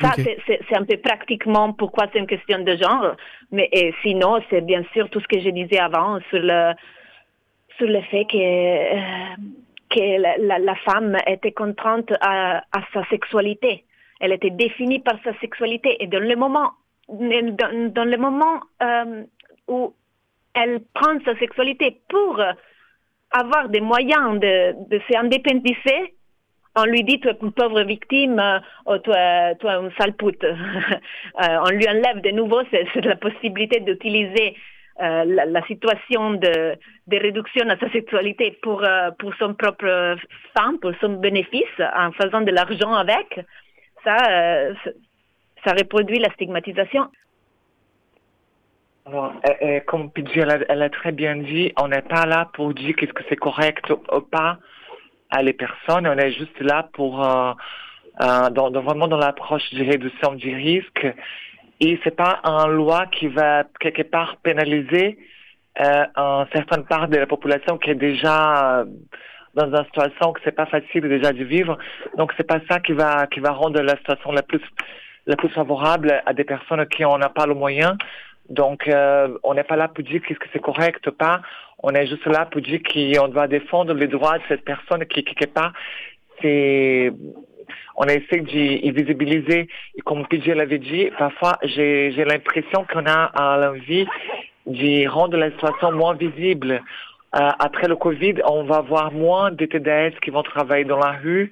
ça 0.00 0.10
c'est- 0.16 0.76
un 0.80 0.84
peu 0.90 0.96
pratiquement 1.08 1.66
pourquoi 1.80 2.04
c'est 2.10 2.20
une 2.24 2.30
question 2.34 2.60
de 2.68 2.74
genre, 2.82 3.08
mais 3.54 3.68
et 3.80 3.88
sinon 4.02 4.32
c'est 4.48 4.64
bien 4.72 4.84
sûr 4.92 5.04
tout 5.10 5.20
ce 5.24 5.28
que 5.32 5.40
je 5.46 5.50
disais 5.60 5.80
avant 5.88 6.12
sur 6.30 6.42
le 6.50 6.60
sur 7.76 7.88
le 7.96 8.02
fait 8.10 8.26
que 8.32 8.38
euh, 8.38 9.34
que 9.94 10.04
la, 10.24 10.32
la, 10.48 10.56
la 10.70 10.76
femme 10.86 11.14
était 11.34 11.52
contrainte 11.62 12.10
à, 12.32 12.64
à 12.78 12.80
sa 12.94 13.02
sexualité. 13.12 13.72
Elle 14.20 14.32
était 14.38 14.50
définie 14.64 15.00
par 15.08 15.16
sa 15.24 15.32
sexualité. 15.42 15.90
Et 16.02 16.06
dans 16.06 16.22
le 16.32 16.36
moment, 16.44 16.70
dans, 17.08 18.08
le 18.08 18.16
moment 18.16 18.60
euh, 18.82 19.24
où 19.68 19.94
elle 20.54 20.80
prend 20.94 21.18
sa 21.24 21.36
sexualité 21.38 22.00
pour 22.08 22.40
avoir 23.30 23.68
des 23.68 23.80
moyens 23.80 24.38
de, 24.38 24.74
de 24.88 25.00
s'indépendiser, 25.10 26.14
on 26.76 26.84
lui 26.84 27.04
dit, 27.04 27.20
tu 27.20 27.28
es 27.28 27.36
une 27.42 27.52
pauvre 27.52 27.82
victime, 27.82 28.38
euh, 28.38 28.58
oh, 28.86 28.98
toi, 28.98 29.54
toi 29.56 29.76
une 29.76 29.92
sale 29.98 30.14
pute. 30.14 30.44
Euh, 31.40 31.58
on 31.64 31.70
lui 31.70 31.88
enlève 31.88 32.20
de 32.20 32.30
nouveau 32.30 32.60
la 32.94 33.16
possibilité 33.16 33.80
d'utiliser 33.80 34.54
la, 34.98 35.62
situation 35.66 36.32
de, 36.32 36.76
de 37.06 37.16
réduction 37.16 37.68
à 37.70 37.78
sa 37.78 37.90
sexualité 37.90 38.58
pour, 38.62 38.84
pour 39.18 39.34
son 39.36 39.54
propre 39.54 40.16
femme, 40.54 40.78
pour 40.78 40.92
son 41.00 41.14
bénéfice, 41.14 41.80
en 41.96 42.12
faisant 42.12 42.42
de 42.42 42.50
l'argent 42.50 42.92
avec. 42.92 43.40
Ça, 44.04 44.16
ça- 45.64 45.72
reproduit 45.74 46.18
la 46.18 46.30
stigmatisation. 46.32 47.08
Euh, 49.08 49.28
euh, 49.62 49.80
comme 49.86 50.10
Pidgey, 50.12 50.44
elle, 50.68 50.82
a- 50.82 50.90
très 50.90 51.12
bien 51.12 51.36
dit, 51.36 51.72
on 51.80 51.88
n'est 51.88 52.02
pas 52.02 52.24
là 52.24 52.48
pour 52.54 52.72
dire 52.72 52.94
qu'est-ce 52.96 53.12
que 53.12 53.24
c'est 53.28 53.36
correct 53.36 53.90
ou 53.90 54.20
pas 54.20 54.58
à 55.30 55.42
les 55.42 55.54
personnes, 55.54 56.06
on 56.06 56.16
est 56.18 56.32
juste 56.32 56.60
là 56.60 56.88
pour, 56.92 57.24
euh, 57.24 57.52
vraiment 58.20 59.08
dans 59.08 59.16
l'approche 59.16 59.68
de 59.72 59.82
réduction 59.84 60.34
du 60.34 60.54
risque. 60.54 61.06
Et 61.80 61.98
c'est 62.04 62.14
pas 62.14 62.40
une 62.44 62.72
loi 62.74 63.06
qui 63.06 63.26
va 63.28 63.64
quelque 63.80 64.02
part 64.02 64.36
pénaliser 64.36 65.18
une 65.80 66.46
certaine 66.54 66.84
part 66.84 67.08
de 67.08 67.16
la 67.16 67.26
population 67.26 67.78
qui 67.78 67.90
est 67.90 67.94
déjà 67.96 68.84
dans 69.54 69.66
une 69.74 69.84
situation 69.86 70.32
que 70.32 70.40
c'est 70.44 70.52
pas 70.54 70.66
facile 70.66 71.08
déjà 71.08 71.32
de 71.32 71.42
vivre. 71.44 71.76
Donc 72.18 72.32
c'est 72.36 72.46
pas 72.46 72.60
ça 72.70 72.78
qui 72.78 72.92
va 72.92 73.26
qui 73.26 73.40
va 73.40 73.50
rendre 73.52 73.80
la 73.80 73.96
situation 73.96 74.30
la 74.32 74.42
plus 74.42 74.60
la 75.26 75.36
plus 75.36 75.48
favorable 75.50 76.22
à 76.26 76.32
des 76.32 76.44
personnes 76.44 76.86
qui 76.86 77.02
n'en 77.02 77.20
ont 77.20 77.32
pas 77.34 77.46
le 77.46 77.54
moyen. 77.54 77.96
Donc, 78.48 78.88
euh, 78.88 79.38
on 79.44 79.54
n'est 79.54 79.64
pas 79.64 79.76
là 79.76 79.88
pour 79.88 80.04
dire 80.04 80.20
qu'est-ce 80.26 80.38
que 80.38 80.48
c'est 80.52 80.60
correct 80.60 81.06
ou 81.06 81.12
pas. 81.12 81.40
On 81.82 81.90
est 81.94 82.06
juste 82.06 82.26
là 82.26 82.46
pour 82.46 82.60
dire 82.60 82.80
qu'on 82.82 83.28
doit 83.28 83.48
défendre 83.48 83.94
les 83.94 84.08
droits 84.08 84.38
de 84.38 84.42
cette 84.48 84.64
personne 84.64 85.04
qui, 85.06 85.24
quelque 85.24 85.46
part, 85.46 85.72
c'est, 86.40 87.12
on 87.96 88.04
essaie 88.04 88.40
d'y 88.40 88.90
visibiliser. 88.90 89.68
Et 89.96 90.00
comme 90.02 90.26
PJ 90.26 90.48
l'avait 90.48 90.78
dit, 90.78 91.10
parfois, 91.18 91.58
j'ai, 91.62 92.10
l'impression 92.10 92.84
qu'on 92.92 93.06
a 93.06 93.58
l'envie 93.58 94.06
d'y 94.66 95.06
rendre 95.06 95.36
la 95.36 95.50
situation 95.50 95.92
moins 95.92 96.14
visible. 96.14 96.82
Euh, 97.34 97.50
après 97.58 97.88
le 97.88 97.96
Covid, 97.96 98.34
on 98.44 98.64
va 98.64 98.80
voir 98.80 99.10
moins 99.12 99.50
de 99.50 99.64
TDS 99.64 100.18
qui 100.20 100.30
vont 100.30 100.42
travailler 100.42 100.84
dans 100.84 100.98
la 100.98 101.12
rue. 101.12 101.50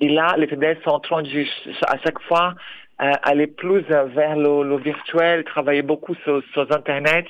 Et 0.00 0.08
là, 0.08 0.36
les 0.38 0.46
TDS 0.46 0.82
sont 0.84 0.90
en 0.90 1.00
train 1.00 1.22
de, 1.22 1.44
à 1.86 1.98
chaque 2.04 2.20
fois, 2.22 2.54
aller 2.98 3.46
plus 3.46 3.82
vers 3.82 4.36
le, 4.36 4.62
le 4.62 4.76
virtuel, 4.76 5.44
travailler 5.44 5.82
beaucoup 5.82 6.14
sur, 6.24 6.42
sur 6.52 6.70
Internet. 6.72 7.26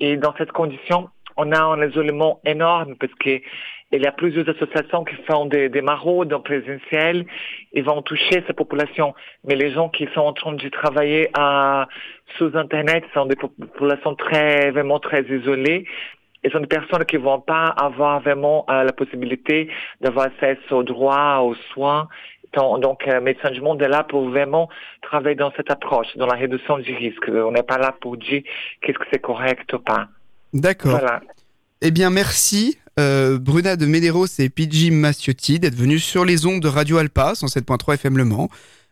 Et 0.00 0.16
dans 0.16 0.34
cette 0.36 0.52
condition, 0.52 1.08
on 1.36 1.52
a 1.52 1.60
un 1.60 1.88
isolement 1.88 2.40
énorme 2.44 2.96
parce 2.96 3.14
que 3.14 3.40
il 3.92 4.02
y 4.02 4.06
a 4.06 4.12
plusieurs 4.12 4.48
associations 4.48 5.04
qui 5.04 5.14
font 5.28 5.46
des, 5.46 5.68
des 5.68 5.80
maraudes 5.80 6.32
en 6.32 6.40
présentiel 6.40 7.24
et 7.72 7.82
vont 7.82 8.02
toucher 8.02 8.42
ces 8.46 8.52
populations. 8.52 9.14
Mais 9.44 9.54
les 9.54 9.70
gens 9.72 9.88
qui 9.88 10.08
sont 10.12 10.22
en 10.22 10.32
train 10.32 10.54
de 10.54 10.68
travailler 10.68 11.30
à, 11.34 11.86
sous 12.36 12.56
Internet 12.56 13.04
sont 13.14 13.26
des 13.26 13.36
populations 13.36 14.16
très, 14.16 14.72
vraiment 14.72 14.98
très 14.98 15.22
isolées. 15.22 15.86
Et 16.42 16.50
sont 16.50 16.60
des 16.60 16.66
personnes 16.66 17.04
qui 17.04 17.16
vont 17.16 17.40
pas 17.40 17.74
avoir 17.76 18.20
vraiment 18.20 18.66
euh, 18.70 18.84
la 18.84 18.92
possibilité 18.92 19.68
d'avoir 20.00 20.26
accès 20.26 20.58
aux 20.70 20.82
droits, 20.82 21.40
aux 21.42 21.54
soins. 21.72 22.08
Donc, 22.56 22.80
donc 22.80 23.06
euh, 23.06 23.20
Médecins 23.20 23.50
du 23.50 23.60
Monde 23.60 23.80
est 23.82 23.88
là 23.88 24.02
pour 24.02 24.28
vraiment 24.28 24.68
travailler 25.02 25.36
dans 25.36 25.52
cette 25.56 25.70
approche, 25.70 26.08
dans 26.16 26.26
la 26.26 26.34
réduction 26.34 26.78
du 26.78 26.94
risque. 26.94 27.28
On 27.28 27.52
n'est 27.52 27.62
pas 27.62 27.78
là 27.78 27.94
pour 28.00 28.16
dire 28.16 28.42
qu'est-ce 28.80 28.98
que 28.98 29.04
c'est 29.12 29.22
correct 29.22 29.72
ou 29.74 29.78
pas. 29.78 30.08
D'accord. 30.52 30.98
Voilà. 30.98 31.20
Eh 31.82 31.90
bien, 31.90 32.10
merci 32.10 32.78
euh, 32.98 33.38
Bruna 33.38 33.76
de 33.76 33.84
Medeiros 33.84 34.26
et 34.38 34.48
Pidgey 34.48 34.90
Macciotti 34.90 35.60
d'être 35.60 35.74
venus 35.74 36.02
sur 36.02 36.24
les 36.24 36.46
ondes 36.46 36.60
de 36.62 36.68
Radio 36.68 36.96
Alpa 36.96 37.32
107.3 37.34 37.94
FM 37.94 38.16
Le 38.16 38.24
Mans. 38.24 38.48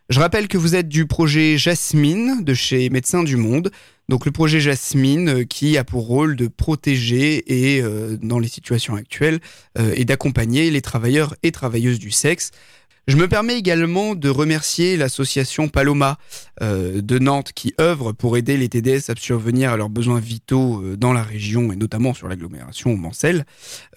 Je 0.09 0.19
rappelle 0.19 0.47
que 0.47 0.59
vous 0.59 0.75
êtes 0.75 0.87
du 0.87 1.07
projet 1.07 1.57
Jasmine 1.57 2.43
de 2.43 2.53
chez 2.53 2.91
Médecins 2.91 3.23
du 3.23 3.37
Monde. 3.37 3.71
Donc 4.07 4.27
le 4.27 4.31
projet 4.31 4.59
Jasmine 4.59 5.29
euh, 5.29 5.43
qui 5.45 5.79
a 5.79 5.83
pour 5.83 6.05
rôle 6.05 6.35
de 6.35 6.47
protéger 6.47 7.43
et 7.47 7.81
euh, 7.81 8.17
dans 8.21 8.37
les 8.37 8.47
situations 8.47 8.93
actuelles 8.93 9.39
euh, 9.79 9.93
et 9.95 10.05
d'accompagner 10.05 10.69
les 10.69 10.81
travailleurs 10.81 11.33
et 11.41 11.51
travailleuses 11.51 11.97
du 11.97 12.11
sexe. 12.11 12.51
Je 13.07 13.17
me 13.17 13.27
permets 13.27 13.55
également 13.57 14.15
de 14.15 14.29
remercier 14.29 14.97
l'association 14.97 15.67
Paloma 15.67 16.17
euh, 16.63 17.01
de 17.01 17.19
Nantes 17.19 17.51
qui 17.53 17.75
œuvre 17.79 18.13
pour 18.13 18.35
aider 18.35 18.57
les 18.57 18.67
TDS 18.67 19.09
à 19.11 19.15
survenir 19.15 19.71
à 19.71 19.77
leurs 19.77 19.89
besoins 19.89 20.19
vitaux 20.19 20.81
euh, 20.81 20.97
dans 20.97 21.13
la 21.13 21.21
région 21.21 21.71
et 21.71 21.75
notamment 21.75 22.15
sur 22.15 22.27
l'agglomération 22.27 22.97
Mancel. 22.97 23.45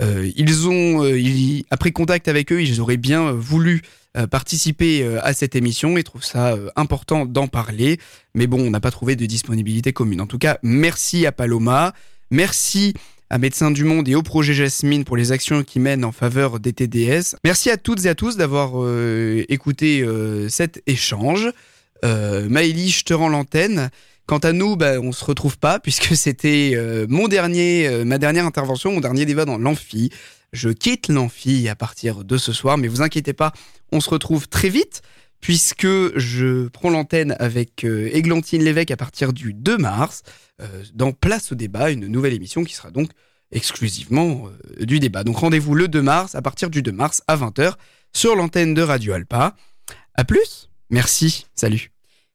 Euh, 0.02 0.30
ils 0.36 0.68
ont, 0.68 1.04
euh, 1.04 1.18
ils- 1.18 1.64
après 1.70 1.90
contact 1.90 2.28
avec 2.28 2.52
eux, 2.52 2.61
ils 2.62 2.82
auraient 2.82 2.98
bien 2.98 3.32
voulu 3.32 3.80
euh, 4.18 4.26
participer 4.26 5.02
euh, 5.02 5.20
à 5.24 5.32
cette 5.32 5.56
émission 5.56 5.96
et 5.96 6.02
trouvent 6.02 6.24
ça 6.24 6.54
important 6.76 7.24
d'en 7.24 7.46
parler. 7.48 7.98
Mais 8.34 8.46
bon, 8.46 8.61
on 8.61 8.70
n'a 8.70 8.80
pas 8.80 8.90
trouvé 8.90 9.16
de 9.16 9.24
disponibilité 9.24 9.94
commune. 9.94 10.20
En 10.20 10.26
tout 10.26 10.38
cas, 10.38 10.59
merci 10.62 11.24
à 11.24 11.32
Paloma, 11.32 11.94
merci 12.30 12.92
à 13.31 13.39
Médecins 13.39 13.70
du 13.70 13.85
Monde 13.85 14.09
et 14.09 14.14
au 14.14 14.22
projet 14.22 14.55
Jasmine 14.55 15.05
pour 15.05 15.16
les 15.16 15.33
actions 15.33 15.62
qu'ils 15.62 15.83
mènent 15.83 16.05
en 16.05 16.12
faveur 16.12 16.61
des 16.61 16.72
TDS. 16.72 17.37
Merci 17.45 17.70
à 17.70 17.76
toutes 17.76 18.05
et 18.07 18.09
à 18.09 18.14
tous 18.14 18.37
d'avoir 18.37 18.72
euh, 18.76 19.45
écouté 19.49 20.03
euh, 20.03 20.49
cet 20.49 20.83
échange. 20.87 21.51
Euh, 22.05 22.49
Maëlie, 22.49 22.91
je 22.91 23.05
te 23.05 23.12
rends 23.12 23.29
l'antenne. 23.29 23.91
Quant 24.26 24.39
à 24.39 24.53
nous, 24.53 24.76
bah, 24.76 25.01
on 25.01 25.12
se 25.12 25.24
retrouve 25.24 25.59
pas 25.59 25.79
puisque 25.83 26.16
c'était 26.16 26.72
euh, 26.74 27.07
mon 27.09 27.29
dernier, 27.29 28.05
ma 28.05 28.18
dernière 28.18 28.47
intervention, 28.47 28.93
mon 28.93 29.01
dernier 29.01 29.26
débat 29.26 29.45
dans 29.45 29.59
l'amphi. 29.59 30.11
Je 30.53 30.70
quitte 30.70 31.09
l'amphi 31.09 31.68
à 31.68 31.74
partir 31.74 32.24
de 32.24 32.39
ce 32.39 32.55
soir, 32.55 32.79
mais 32.79 32.89
vous 32.89 33.03
inquiétez 33.03 33.35
pas, 33.35 33.53
on 33.93 34.01
se 34.01 34.09
retrouve 34.09 34.49
très 34.49 34.70
vite 34.70 35.03
puisque 35.41 35.86
je 36.16 36.68
prends 36.68 36.91
l'antenne 36.91 37.36
avec 37.39 37.84
euh, 37.84 38.11
Églantine 38.12 38.62
Lévesque 38.62 38.91
à 38.91 38.97
partir 38.97 39.32
du 39.32 39.55
2 39.55 39.78
mars 39.78 40.22
euh, 40.61 40.66
dans 40.95 41.12
Place 41.12 41.53
au 41.53 41.55
débat, 41.55 41.91
une 41.91 42.07
nouvelle 42.07 42.34
émission 42.34 42.64
qui 42.64 42.74
sera 42.74 42.91
donc 42.91 43.11
exclusivement 43.53 44.49
euh, 44.49 44.84
du 44.84 45.01
débat. 45.01 45.24
Donc 45.24 45.39
rendez-vous 45.39 45.74
le 45.74 45.89
2 45.89 46.03
mars 46.03 46.34
à 46.34 46.43
partir 46.43 46.70
du 46.70 46.82
2 46.82 46.93
mars 46.93 47.22
à 47.26 47.36
20h 47.36 47.74
sur 48.12 48.36
l'antenne 48.36 48.74
de 48.74 48.82
Radio 48.82 49.12
Alpa. 49.12 49.55
À 50.14 50.24
plus. 50.24 50.68
Merci. 50.91 51.47
Salut. 51.55 51.91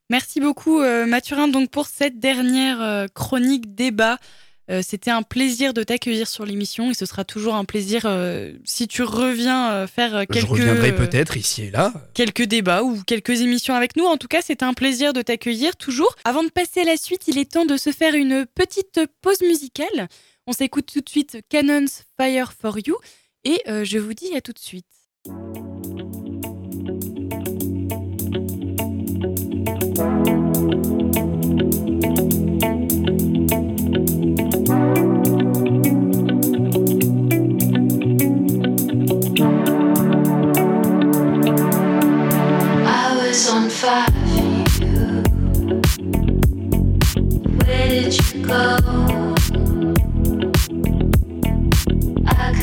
Merci 0.09 0.39
beaucoup 0.39 0.81
Mathurin 1.07 1.47
donc 1.47 1.71
pour 1.71 1.87
cette 1.87 2.19
dernière 2.19 3.07
chronique 3.15 3.73
débat. 3.73 4.19
Euh, 4.69 4.81
C'était 4.81 5.11
un 5.11 5.23
plaisir 5.23 5.73
de 5.73 5.83
t'accueillir 5.83 6.27
sur 6.27 6.45
l'émission 6.45 6.89
et 6.89 6.93
ce 6.93 7.05
sera 7.05 7.25
toujours 7.25 7.55
un 7.55 7.65
plaisir 7.65 8.03
euh, 8.05 8.53
si 8.63 8.87
tu 8.87 9.03
reviens 9.03 9.71
euh, 9.71 9.87
faire 9.87 10.25
quelques 10.27 10.39
Je 10.39 10.45
reviendrai 10.45 10.95
peut-être 10.95 11.35
ici 11.35 11.63
et 11.63 11.71
là. 11.71 11.93
quelques 12.13 12.43
débats 12.43 12.83
ou 12.83 13.01
quelques 13.03 13.41
émissions 13.41 13.75
avec 13.75 13.97
nous. 13.97 14.05
En 14.05 14.17
tout 14.17 14.29
cas, 14.29 14.39
c'est 14.41 14.63
un 14.63 14.73
plaisir 14.73 15.11
de 15.11 15.21
t'accueillir 15.21 15.75
toujours. 15.75 16.15
Avant 16.23 16.43
de 16.43 16.49
passer 16.49 16.81
à 16.81 16.85
la 16.85 16.97
suite, 16.97 17.27
il 17.27 17.37
est 17.37 17.51
temps 17.51 17.65
de 17.65 17.75
se 17.77 17.91
faire 17.91 18.15
une 18.15 18.45
petite 18.55 19.01
pause 19.21 19.41
musicale. 19.41 20.07
On 20.47 20.53
s'écoute 20.53 20.89
tout 20.93 21.01
de 21.01 21.09
suite 21.09 21.39
Cannon's 21.49 22.03
Fire 22.17 22.53
for 22.53 22.77
You 22.85 22.95
et 23.43 23.61
je 23.83 23.97
vous 23.97 24.13
dis 24.13 24.33
à 24.35 24.41
tout 24.41 24.53
de 24.53 24.59
suite. 24.59 24.85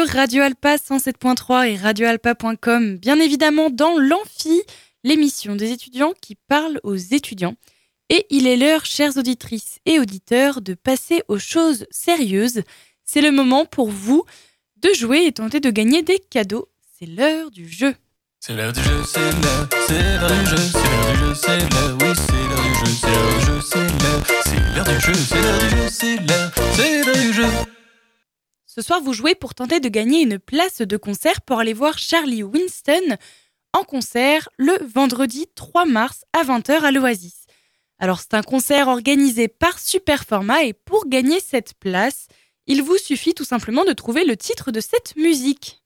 Radio 0.00 0.42
Alpa 0.42 0.76
107.3 0.76 1.68
et 1.68 1.76
radioalpa.com, 1.76 2.96
bien 2.96 3.20
évidemment 3.20 3.68
dans 3.68 3.98
l'Amphi, 3.98 4.62
l'émission 5.04 5.54
des 5.54 5.70
étudiants 5.70 6.14
qui 6.18 6.34
parlent 6.34 6.80
aux 6.82 6.96
étudiants. 6.96 7.56
Et 8.08 8.26
il 8.30 8.46
est 8.46 8.56
l'heure, 8.56 8.86
chères 8.86 9.18
auditrices 9.18 9.80
et 9.84 10.00
auditeurs, 10.00 10.62
de 10.62 10.72
passer 10.72 11.22
aux 11.28 11.38
choses 11.38 11.84
sérieuses. 11.90 12.62
C'est 13.04 13.20
le 13.20 13.32
moment 13.32 13.66
pour 13.66 13.90
vous 13.90 14.24
de 14.78 14.88
jouer 14.94 15.26
et 15.26 15.32
tenter 15.32 15.60
de 15.60 15.70
gagner 15.70 16.02
des 16.02 16.18
cadeaux. 16.18 16.68
C'est 16.98 17.06
l'heure 17.06 17.50
du 17.50 17.68
jeu. 17.68 17.94
C'est 18.40 18.54
l'heure 18.54 18.72
du 18.72 18.82
jeu, 18.82 19.02
c'est 19.04 19.20
l'heure, 19.20 19.68
du 19.68 19.76
jeu, 19.76 19.80
c'est 19.84 20.20
l'heure 20.20 20.30
du 20.30 21.16
jeu, 21.16 21.34
c'est 21.34 21.48
l'heure, 21.70 21.96
du 21.98 22.74
jeu, 22.74 23.60
c'est 23.62 23.76
l'heure 24.74 24.84
du 24.84 25.00
jeu, 25.00 25.14
c'est 25.14 25.36
l'heure, 25.36 25.66
du 25.66 25.76
jeu, 25.76 25.88
c'est 25.90 26.16
l'heure 26.16 27.14
du 27.14 27.32
jeu. 27.34 27.81
Ce 28.74 28.80
soir, 28.80 29.02
vous 29.02 29.12
jouez 29.12 29.34
pour 29.34 29.54
tenter 29.54 29.80
de 29.80 29.90
gagner 29.90 30.22
une 30.22 30.38
place 30.38 30.80
de 30.80 30.96
concert 30.96 31.42
pour 31.42 31.58
aller 31.58 31.74
voir 31.74 31.98
Charlie 31.98 32.42
Winston 32.42 33.18
en 33.74 33.84
concert 33.84 34.48
le 34.56 34.72
vendredi 34.86 35.46
3 35.54 35.84
mars 35.84 36.24
à 36.32 36.42
20h 36.42 36.80
à 36.80 36.90
l'Oasis. 36.90 37.44
Alors, 37.98 38.20
c'est 38.20 38.32
un 38.32 38.40
concert 38.40 38.88
organisé 38.88 39.46
par 39.46 39.78
Superformat 39.78 40.64
et 40.64 40.72
pour 40.72 41.06
gagner 41.06 41.38
cette 41.38 41.74
place, 41.74 42.28
il 42.66 42.82
vous 42.82 42.96
suffit 42.96 43.34
tout 43.34 43.44
simplement 43.44 43.84
de 43.84 43.92
trouver 43.92 44.24
le 44.24 44.38
titre 44.38 44.70
de 44.70 44.80
cette 44.80 45.16
musique. 45.16 45.82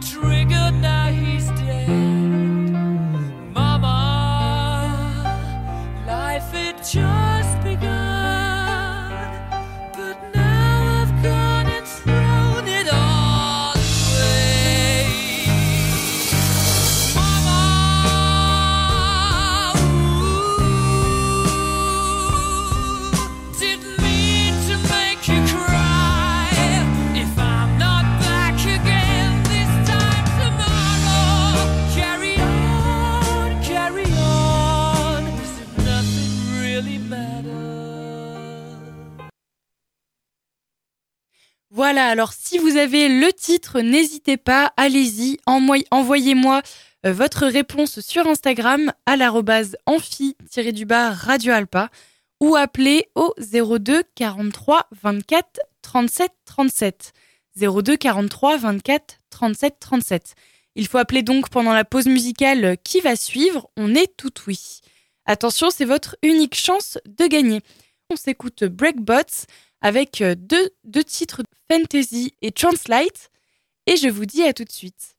My 0.00 0.70
now 0.70 1.06
he's 1.08 1.48
dead. 1.50 1.88
Mama, 3.54 3.96
life 6.06 6.52
had 6.52 6.76
just 6.84 7.27
Voilà, 41.78 42.08
alors 42.08 42.32
si 42.32 42.58
vous 42.58 42.76
avez 42.76 43.08
le 43.08 43.32
titre, 43.32 43.80
n'hésitez 43.82 44.36
pas, 44.36 44.72
allez-y, 44.76 45.38
envoy- 45.46 45.86
envoyez-moi 45.92 46.60
euh, 47.06 47.12
votre 47.12 47.46
réponse 47.46 48.00
sur 48.00 48.26
Instagram 48.26 48.92
à 49.06 49.14
l'arrobase 49.14 49.76
amphi-du-bas 49.86 51.12
Radio 51.12 51.52
Alpa 51.52 51.88
ou 52.40 52.56
appelez 52.56 53.06
au 53.14 53.32
02 53.38 54.02
43 54.16 54.88
24 55.02 55.60
37 55.82 56.32
37. 56.46 57.12
02 57.56 57.96
43 57.96 58.56
24 58.56 59.20
37 59.30 59.76
37. 59.78 60.34
Il 60.74 60.88
faut 60.88 60.98
appeler 60.98 61.22
donc 61.22 61.48
pendant 61.48 61.74
la 61.74 61.84
pause 61.84 62.06
musicale 62.06 62.76
qui 62.82 62.98
va 63.00 63.14
suivre, 63.14 63.70
on 63.76 63.94
est 63.94 64.16
tout 64.16 64.32
oui. 64.48 64.80
Attention, 65.26 65.70
c'est 65.70 65.84
votre 65.84 66.16
unique 66.24 66.56
chance 66.56 66.98
de 67.06 67.28
gagner. 67.28 67.60
On 68.10 68.16
s'écoute 68.16 68.64
Breakbots 68.64 69.46
avec 69.80 70.20
euh, 70.20 70.34
deux, 70.34 70.70
deux 70.84 71.04
titres 71.04 71.42
Fantasy 71.70 72.34
et 72.42 72.52
Translate. 72.52 73.30
Et 73.86 73.96
je 73.96 74.08
vous 74.08 74.26
dis 74.26 74.42
à 74.42 74.52
tout 74.52 74.64
de 74.64 74.72
suite. 74.72 75.16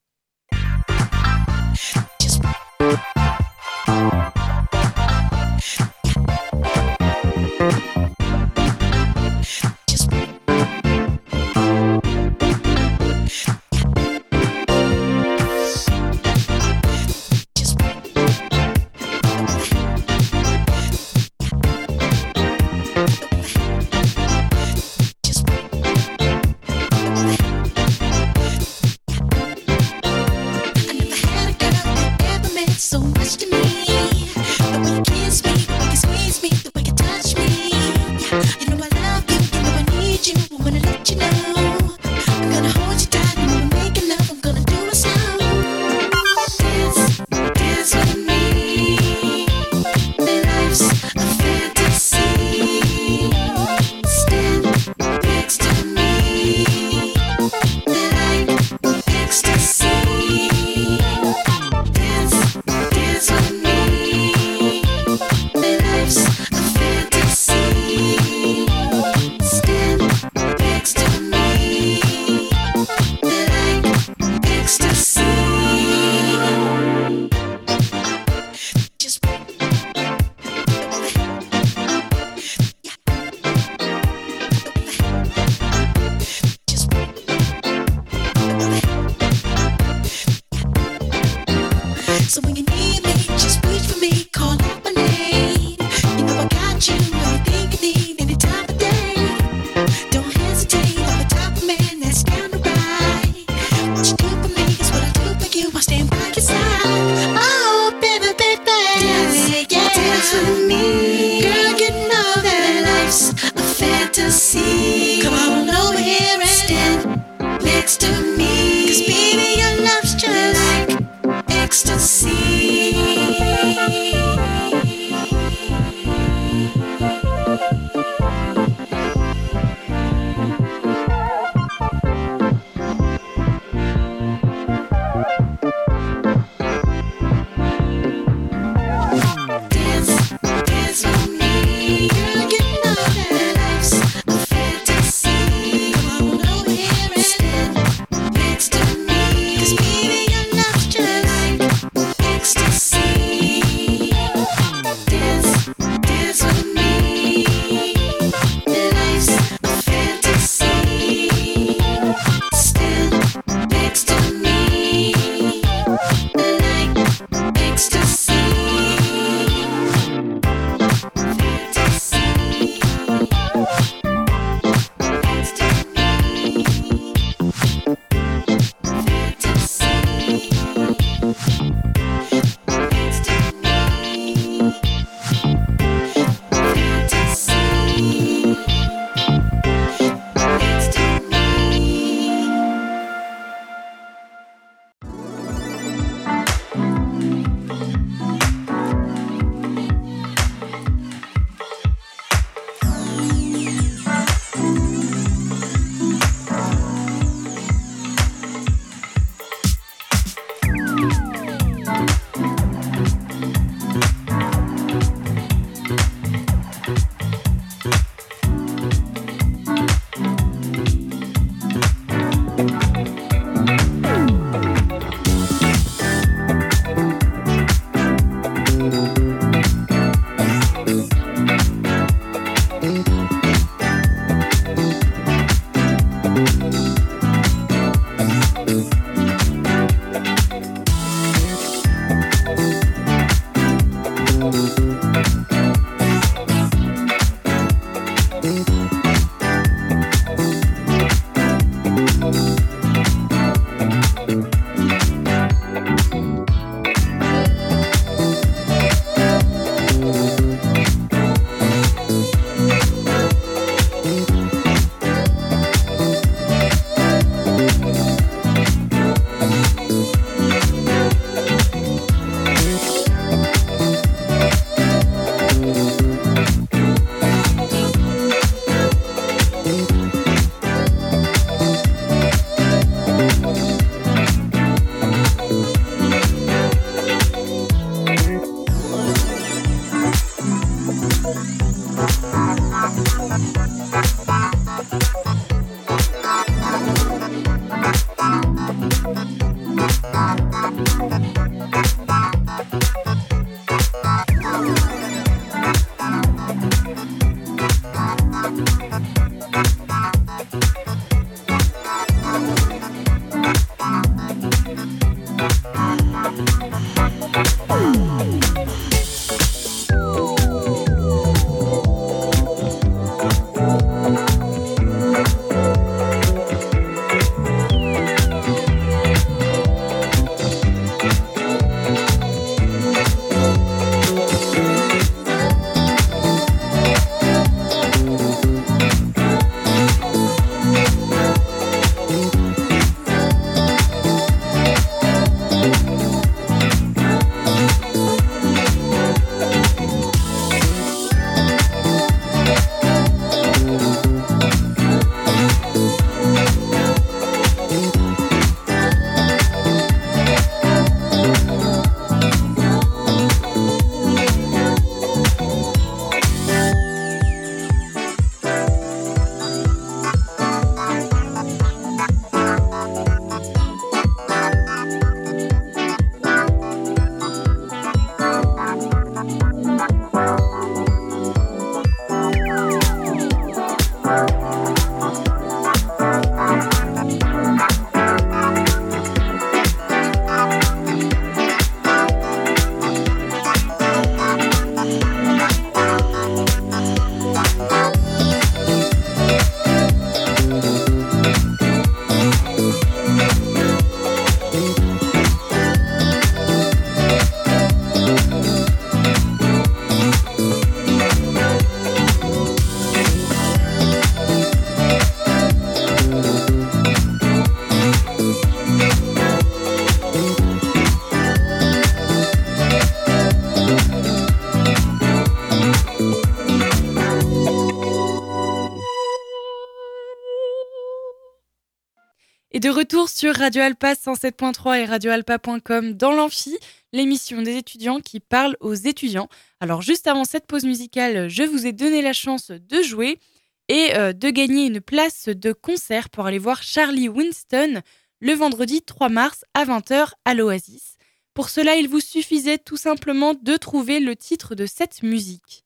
Retour 432.79 433.09
sur 433.09 433.35
Radio 433.35 433.61
Alpa 433.61 433.91
107.3 433.91 434.79
et 434.79 434.85
radioalpa.com 434.85 435.95
dans 435.95 436.13
l'amphi, 436.13 436.57
l'émission 436.93 437.41
des 437.41 437.57
étudiants 437.57 437.99
qui 437.99 438.21
parlent 438.21 438.55
aux 438.61 438.73
étudiants. 438.73 439.27
Alors 439.59 439.81
juste 439.81 440.07
avant 440.07 440.23
cette 440.23 440.47
pause 440.47 440.63
musicale, 440.63 441.27
je 441.27 441.43
vous 441.43 441.67
ai 441.67 441.73
donné 441.73 442.01
la 442.01 442.13
chance 442.13 442.51
de 442.51 442.81
jouer 442.81 443.19
et 443.67 443.97
euh, 443.97 444.13
de 444.13 444.29
gagner 444.29 444.65
une 444.65 444.79
place 444.79 445.27
de 445.27 445.51
concert 445.51 446.09
pour 446.09 446.25
aller 446.25 446.37
voir 446.37 446.63
Charlie 446.63 447.09
Winston 447.09 447.81
le 448.21 448.31
vendredi 448.31 448.81
3 448.81 449.09
mars 449.09 449.43
à 449.53 449.65
20h 449.65 450.13
à 450.23 450.33
l'Oasis. 450.33 450.95
Pour 451.33 451.49
cela, 451.49 451.75
il 451.75 451.89
vous 451.89 451.99
suffisait 451.99 452.59
tout 452.59 452.77
simplement 452.77 453.33
de 453.33 453.57
trouver 453.57 453.99
le 453.99 454.15
titre 454.15 454.55
de 454.55 454.65
cette 454.65 455.03
musique. 455.03 455.65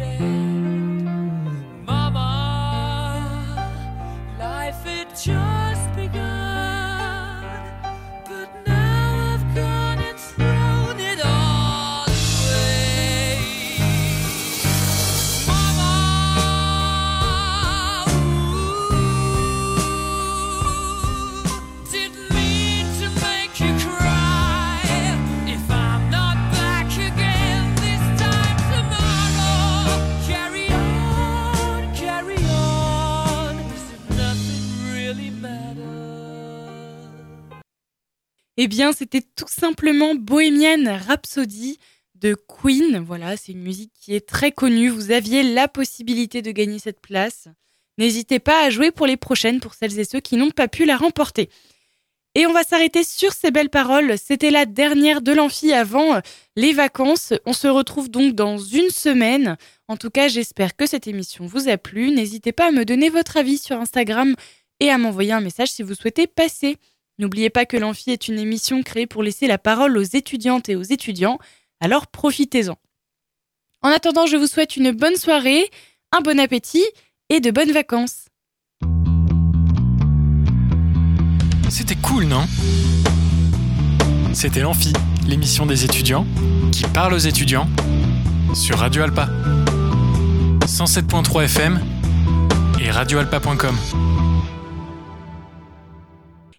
Eh 38.63 38.67
bien, 38.67 38.93
c'était 38.93 39.23
tout 39.23 39.47
simplement 39.47 40.13
Bohemian 40.13 40.95
Rhapsody 41.07 41.79
de 42.13 42.35
Queen. 42.35 42.99
Voilà, 42.99 43.35
c'est 43.35 43.53
une 43.53 43.63
musique 43.63 43.91
qui 43.99 44.13
est 44.13 44.29
très 44.29 44.51
connue. 44.51 44.89
Vous 44.89 45.09
aviez 45.09 45.41
la 45.41 45.67
possibilité 45.67 46.43
de 46.43 46.51
gagner 46.51 46.77
cette 46.77 47.01
place. 47.01 47.47
N'hésitez 47.97 48.37
pas 48.37 48.63
à 48.63 48.69
jouer 48.69 48.91
pour 48.91 49.07
les 49.07 49.17
prochaines, 49.17 49.61
pour 49.61 49.73
celles 49.73 49.97
et 49.97 50.03
ceux 50.03 50.19
qui 50.19 50.37
n'ont 50.37 50.51
pas 50.51 50.67
pu 50.67 50.85
la 50.85 50.95
remporter. 50.95 51.49
Et 52.35 52.45
on 52.45 52.53
va 52.53 52.61
s'arrêter 52.61 53.03
sur 53.03 53.33
ces 53.33 53.49
belles 53.49 53.71
paroles. 53.71 54.15
C'était 54.19 54.51
la 54.51 54.67
dernière 54.67 55.23
de 55.23 55.31
l'amphi 55.31 55.73
avant 55.73 56.17
euh, 56.17 56.19
les 56.55 56.71
vacances. 56.71 57.33
On 57.47 57.53
se 57.53 57.67
retrouve 57.67 58.11
donc 58.11 58.35
dans 58.35 58.59
une 58.59 58.91
semaine. 58.91 59.57
En 59.87 59.97
tout 59.97 60.11
cas, 60.11 60.27
j'espère 60.27 60.75
que 60.75 60.85
cette 60.85 61.07
émission 61.07 61.47
vous 61.47 61.67
a 61.67 61.77
plu. 61.77 62.11
N'hésitez 62.11 62.51
pas 62.51 62.67
à 62.67 62.71
me 62.71 62.85
donner 62.85 63.09
votre 63.09 63.37
avis 63.37 63.57
sur 63.57 63.77
Instagram 63.77 64.35
et 64.79 64.91
à 64.91 64.99
m'envoyer 64.99 65.31
un 65.31 65.41
message 65.41 65.71
si 65.71 65.81
vous 65.81 65.95
souhaitez 65.95 66.27
passer. 66.27 66.77
N'oubliez 67.21 67.51
pas 67.51 67.67
que 67.67 67.77
l'Amphi 67.77 68.09
est 68.09 68.27
une 68.27 68.39
émission 68.39 68.81
créée 68.81 69.05
pour 69.05 69.21
laisser 69.21 69.45
la 69.45 69.59
parole 69.59 69.95
aux 69.95 70.01
étudiantes 70.01 70.69
et 70.69 70.75
aux 70.75 70.81
étudiants, 70.81 71.37
alors 71.79 72.07
profitez-en. 72.07 72.79
En 73.83 73.89
attendant, 73.89 74.25
je 74.25 74.37
vous 74.37 74.47
souhaite 74.47 74.75
une 74.75 74.91
bonne 74.91 75.15
soirée, 75.15 75.69
un 76.11 76.21
bon 76.21 76.39
appétit 76.39 76.83
et 77.29 77.39
de 77.39 77.51
bonnes 77.51 77.71
vacances. 77.71 78.25
C'était 81.69 81.95
cool, 81.95 82.25
non? 82.25 82.47
C'était 84.33 84.61
l'Amphi, 84.61 84.91
l'émission 85.27 85.67
des 85.67 85.85
étudiants 85.85 86.25
qui 86.71 86.85
parle 86.85 87.13
aux 87.13 87.19
étudiants 87.19 87.69
sur 88.55 88.79
Radio 88.79 89.03
Alpa. 89.03 89.29
107.3 90.65 91.43
FM 91.43 91.79
et 92.79 92.89
radioalpa.com. 92.89 93.77